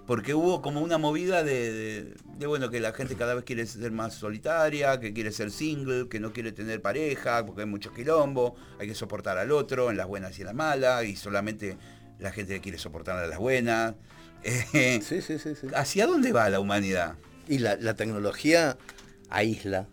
[0.05, 3.65] Porque hubo como una movida de, de- de, bueno, que la gente cada vez quiere
[3.65, 7.91] ser más solitaria, que quiere ser single, que no quiere tener pareja, porque hay mucho
[7.93, 11.77] quilombo, hay que soportar al otro en las buenas y en las malas, y solamente
[12.19, 13.95] la gente quiere soportar a las buenas.
[14.43, 15.67] Eh, Sí, sí, sí, sí.
[15.73, 17.15] ¿Hacia dónde va la humanidad?
[17.47, 18.77] Y la, la tecnología
[19.29, 19.87] aísla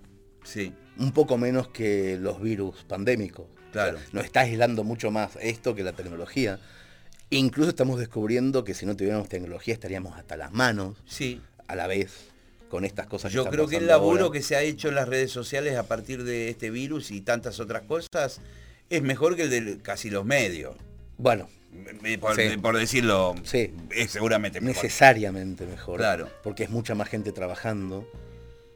[0.45, 3.47] Sí, un poco menos que los virus pandémicos.
[3.73, 3.97] Claro.
[3.97, 6.59] O sea, nos está aislando mucho más esto que la tecnología.
[7.31, 11.41] Incluso estamos descubriendo que si no tuviéramos tecnología estaríamos hasta las manos sí.
[11.67, 12.29] a la vez
[12.69, 13.33] con estas cosas.
[13.33, 14.39] Yo creo que el laburo ahora.
[14.39, 17.61] que se ha hecho en las redes sociales a partir de este virus y tantas
[17.61, 18.41] otras cosas
[18.91, 20.77] es mejor que el de casi los medios.
[21.17, 21.49] Bueno,
[22.21, 22.57] Por, Sí.
[22.59, 23.73] por decirlo, Sí.
[23.91, 24.83] es seguramente mejor.
[24.85, 25.99] necesariamente mejor.
[25.99, 26.29] Claro.
[26.43, 28.07] Porque es mucha más gente trabajando,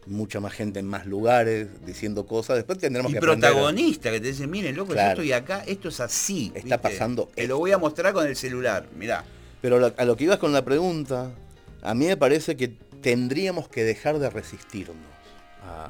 [0.06, 2.56] mucha más gente en más lugares, diciendo cosas.
[2.56, 5.08] Después tendremos Y que aprender protagonista que te dicen, miren, loco, Claro.
[5.16, 6.46] yo estoy acá, esto es así.
[6.54, 6.78] Está ¿viste?
[6.78, 7.54] pasando Te esto.
[7.54, 9.24] lo voy a mostrar con el celular, mirá.
[9.60, 11.32] Pero a lo que ibas con la pregunta,
[11.82, 12.68] a mí me parece que
[13.02, 14.96] tendríamos que dejar de resistirnos.
[15.68, 15.88] a-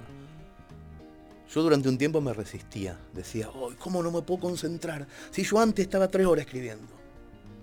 [1.56, 3.00] Yo durante un tiempo me resistía.
[3.14, 5.06] Decía, "Ay, ¿cómo no me puedo concentrar?
[5.30, 6.92] Si yo antes estaba tres horas escribiendo.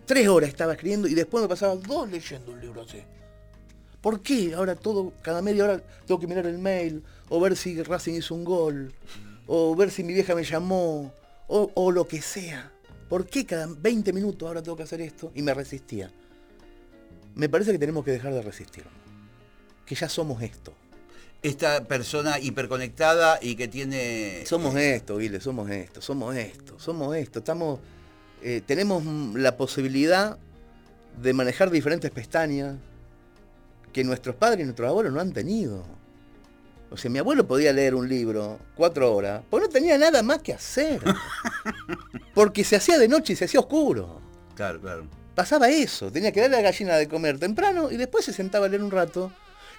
[0.07, 3.03] Tres horas estaba escribiendo y después me pasaba dos leyendo un libro así.
[4.01, 4.55] ¿Por qué?
[4.55, 8.33] Ahora todo, cada media hora tengo que mirar el mail, o ver si Racing hizo
[8.33, 8.91] un gol,
[9.45, 11.13] o ver si mi vieja me llamó,
[11.47, 12.71] o, o lo que sea.
[13.07, 15.31] ¿Por qué cada 20 minutos ahora tengo que hacer esto?
[15.35, 16.11] Y me resistía.
[17.35, 18.85] Me parece que tenemos que dejar de resistir.
[19.85, 20.73] Que ya somos esto.
[21.43, 24.43] Esta persona hiperconectada y que tiene...
[24.45, 27.39] Somos esto, Guile, somos esto, somos esto, somos esto.
[27.39, 27.79] Estamos,
[28.41, 29.03] eh, tenemos
[29.35, 30.37] la posibilidad
[31.21, 32.75] de manejar diferentes pestañas
[33.91, 35.83] que nuestros padres y nuestros abuelos no han tenido.
[36.89, 40.39] O sea, mi abuelo podía leer un libro cuatro horas, porque no tenía nada más
[40.39, 41.01] que hacer.
[42.35, 44.19] Porque se hacía de noche y se hacía oscuro.
[44.55, 45.07] Claro, claro.
[45.35, 48.67] Pasaba eso, tenía que darle a la gallina de comer temprano y después se sentaba
[48.67, 49.31] a leer un rato.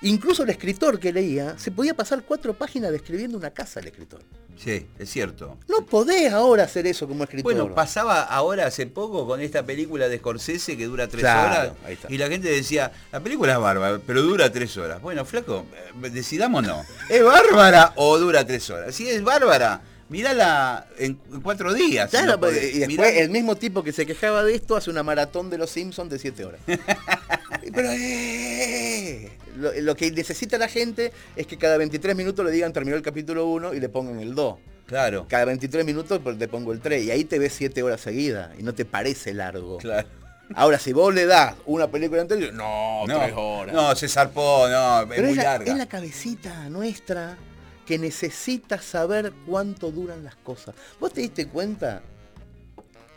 [0.03, 4.20] Incluso el escritor que leía, se podía pasar cuatro páginas describiendo una casa el escritor.
[4.57, 5.59] Sí, es cierto.
[5.68, 7.42] No podés ahora hacer eso como escritor.
[7.55, 11.72] Bueno, pasaba ahora hace poco con esta película de Scorsese que dura tres Claro, horas
[11.84, 12.12] ahí está.
[12.12, 15.01] y la gente decía, la película es bárbara, pero dura tres horas.
[15.03, 15.64] Bueno, flaco,
[16.05, 16.86] eh, decidámonos.
[17.09, 18.95] ¿Es bárbara o dura tres horas?
[18.95, 19.80] Si es bárbara,
[20.11, 22.11] Mírala en, cuatro días.
[22.11, 22.74] si Claro, no podés.
[22.74, 25.57] y después Mirá- el mismo tipo que se quejaba de esto hace una maratón de
[25.57, 26.61] los Simpsons de 7 horas.
[27.74, 32.72] Pero eh, lo, lo que necesita la gente es que cada 23 minutos le digan
[32.72, 34.57] terminó el capítulo 1 y le pongan el 2.
[34.86, 38.02] Claro, Cada 23 minutos pues, te pongo el 3 y ahí te ves 7 horas
[38.02, 39.78] seguidas y no te parece largo.
[39.78, 40.07] claro.
[40.55, 43.74] Ahora, si vos le das una película anterior, no, No, 3 horas.
[43.74, 45.72] no, se zarpó, no, es muy la, larga.
[45.72, 47.38] es la cabecita nuestra
[47.86, 50.74] que necesita saber cuánto duran las cosas.
[51.00, 52.02] ¿Vos te diste cuenta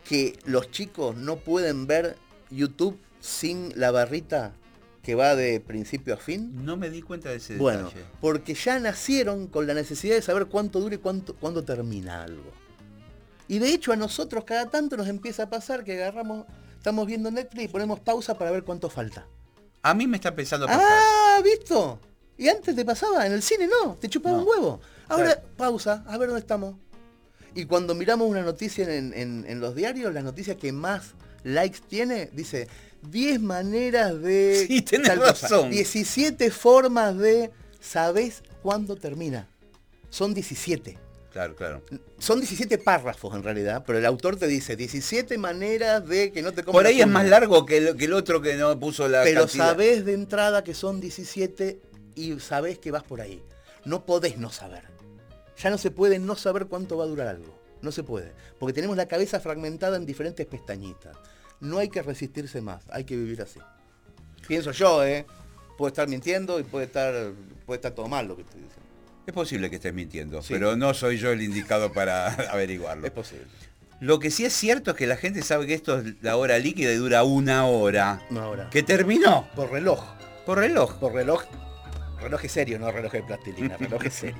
[0.07, 2.15] que los chicos no pueden ver
[2.49, 4.53] YouTube sin la barrita
[5.07, 6.65] que va de principio a fin?
[6.65, 8.03] No me di cuenta de ese Bueno, detalle.
[8.19, 12.51] porque ya nacieron con la necesidad de saber cuánto dura y cuánto, cuándo termina algo.
[13.47, 16.45] Y de hecho a nosotros cada tanto nos empieza a pasar que agarramos,
[16.75, 19.25] estamos viendo Netflix y ponemos pausa para ver cuánto falta.
[19.81, 20.85] A mí me está empezando a pasar.
[20.85, 22.01] Ah, ¿visto?
[22.37, 24.43] Y antes te pasaba, en el cine no, te chupaba No.
[24.43, 24.81] un huevo.
[25.07, 25.47] Ahora, Claro.
[25.55, 26.75] pausa, a ver dónde estamos.
[27.55, 31.13] Y cuando miramos una noticia en, en- en los diarios, la noticia que más
[31.45, 32.67] likes tiene, dice
[33.03, 34.65] 10 maneras de...
[34.67, 35.69] Sí, tenés razón.
[35.69, 37.51] 17 formas de...
[37.79, 39.47] ¿Sabés cuándo termina?
[40.09, 40.97] Son 17.
[41.31, 41.83] Claro, claro.
[42.17, 46.51] Son 17 párrafos en realidad, pero el autor te dice 17 maneras de que no
[46.51, 49.07] te comas Por ahí es más largo que el, que el otro que no puso
[49.07, 49.67] la Pero cantidad.
[49.67, 51.79] sabés de entrada que son 17
[52.15, 53.43] y sabés que vas por ahí.
[53.85, 54.83] No podés no saber.
[55.57, 57.57] Ya no se puede no saber cuánto va a durar algo.
[57.81, 58.33] No se puede.
[58.57, 61.15] Porque tenemos la cabeza fragmentada en diferentes pestañitas.
[61.59, 62.83] No hay que resistirse más.
[62.91, 63.59] Hay que vivir así.
[64.47, 65.25] Pienso yo, ¿eh?
[65.77, 67.31] Puedo estar mintiendo y puede estar,
[67.65, 68.83] puede estar todo mal lo que estoy diciendo.
[69.25, 70.53] Es posible que estés mintiendo, Sí.
[70.53, 73.05] pero no soy yo el indicado para averiguarlo.
[73.05, 73.45] Es posible.
[73.99, 76.59] Lo que sí es cierto es que la gente sabe que esto es la hora
[76.59, 78.21] líquida y dura una hora.
[78.29, 78.69] No ahora.
[78.69, 80.03] Que terminó Por reloj.
[80.45, 80.93] por reloj.
[80.99, 81.43] Por reloj.
[82.21, 83.75] Reloj es serio, no reloj de plastilina.
[83.79, 84.37] Reloj es serio.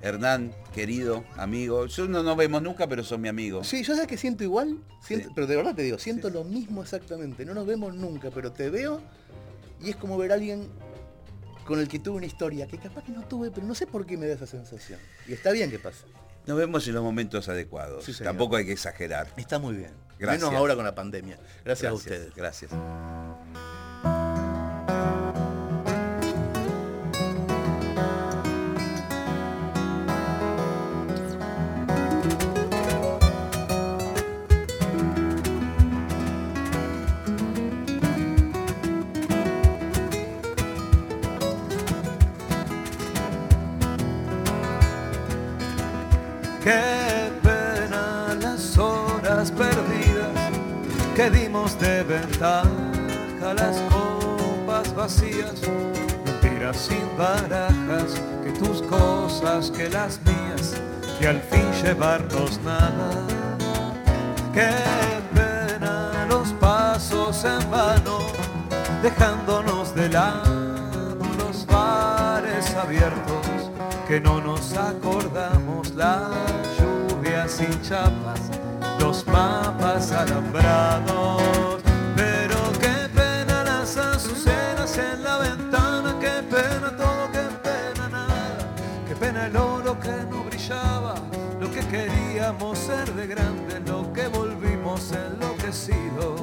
[0.00, 1.86] Hernán, querido, amigo.
[1.86, 3.64] Yo no nos vemos nunca, pero son mi amigo.
[3.64, 5.32] Sí, yo sabes que siento igual, siento- Sí.
[5.34, 7.44] pero de verdad te digo, siento lo mismo exactamente.
[7.44, 9.00] No nos vemos nunca, pero te veo
[9.80, 10.68] y es como ver a alguien
[11.64, 14.06] con el que tuve una historia, que capaz que no tuve, pero no sé por
[14.06, 14.98] qué me da esa sensación.
[15.26, 16.04] Y está bien que pase.
[16.46, 18.04] Nos vemos en los momentos adecuados.
[18.04, 18.14] Sí.
[18.22, 19.28] Tampoco hay que exagerar.
[19.36, 19.90] Está muy bien.
[20.18, 20.42] Gracias.
[20.44, 21.38] Menos ahora con la pandemia.
[21.64, 22.34] Gracias, a ustedes.
[22.34, 22.70] Gracias.
[59.90, 60.74] Las mías,
[61.20, 63.10] y al fin llevarnos nada.
[64.52, 64.70] Qué
[65.34, 68.18] pena los pasos en vano,
[69.02, 70.58] dejándonos de lado
[71.48, 73.46] los bares abiertos,
[74.06, 76.30] que no nos acordamos las
[76.78, 78.40] lluvias sin chapas,
[79.00, 81.77] los mapas alambrados.
[92.88, 96.40] Ser de grande, lo que volvimos enloquecidos,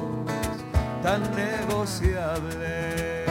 [1.02, 3.24] tan negociable.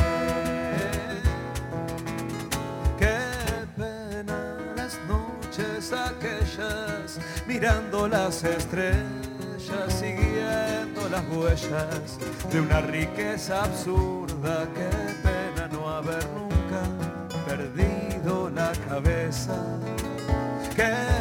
[2.99, 3.17] Qué
[3.77, 4.39] pena
[4.75, 12.19] las noches aquellas, mirando las estrellas, siguiendo las huellas
[12.51, 14.67] de una riqueza absurda.
[14.75, 14.89] Qué
[15.23, 16.81] pena no haber nunca
[17.47, 19.55] perdido la cabeza.
[20.75, 21.14] Qué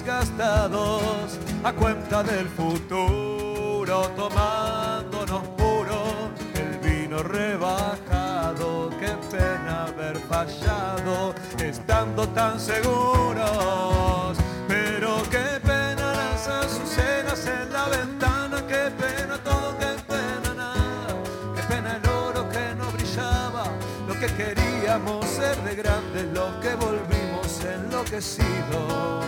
[0.00, 8.88] gastados a cuenta del futuro, tomándonos puro el vino rebajado.
[8.98, 14.38] Qué pena haber fallado estando tan seguros.
[14.66, 21.16] Pero qué pena las azucenas en la ventana, qué pena todo, qué pena nada.
[21.54, 23.64] Qué pena el oro que no brillaba,
[24.08, 29.26] lo que queríamos ser de grandes, lo que volvimos enloquecidos,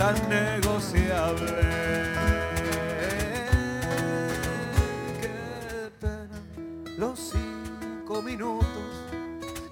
[0.00, 1.52] tan negociable.
[5.20, 6.40] Qué pena
[6.96, 8.88] los cinco minutos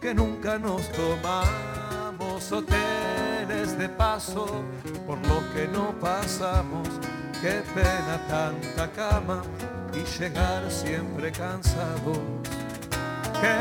[0.03, 4.63] que nunca nos tomamos, hoteles de paso
[5.07, 6.87] por los que no pasamos.
[7.41, 9.43] Qué pena tanta cama
[9.95, 12.19] y llegar siempre cansados.
[13.41, 13.61] Qué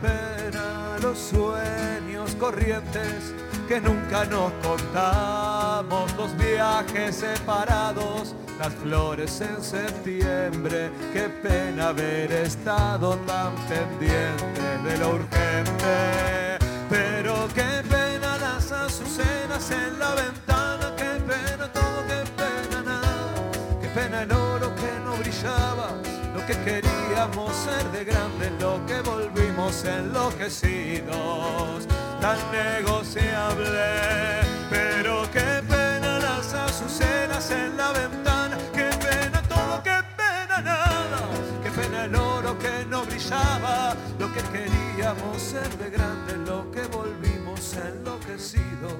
[0.00, 3.34] pena los sueños corrientes
[3.68, 13.16] que nunca nos contamos, los viajes separados, las flores en septiembre, qué pena haber estado
[13.26, 16.58] tan pendiente de lo urgente,
[16.90, 23.32] pero qué pena las azucenas en la ventana, qué pena todo, qué pena nada,
[23.80, 25.88] qué pena el oro que no brillaba,
[26.34, 31.88] lo que queríamos ser de grande, lo que volvimos enloquecidos,
[32.24, 40.62] tan negociable, pero qué pena las azucenas en la ventana, qué pena todo, qué pena
[40.62, 41.20] nada,
[41.62, 46.86] qué pena el oro que no brillaba, lo que queríamos ser de grande, lo que
[46.86, 48.94] volvimos enloquecidos,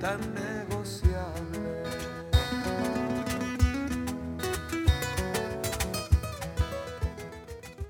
[0.00, 0.77] tan negociables.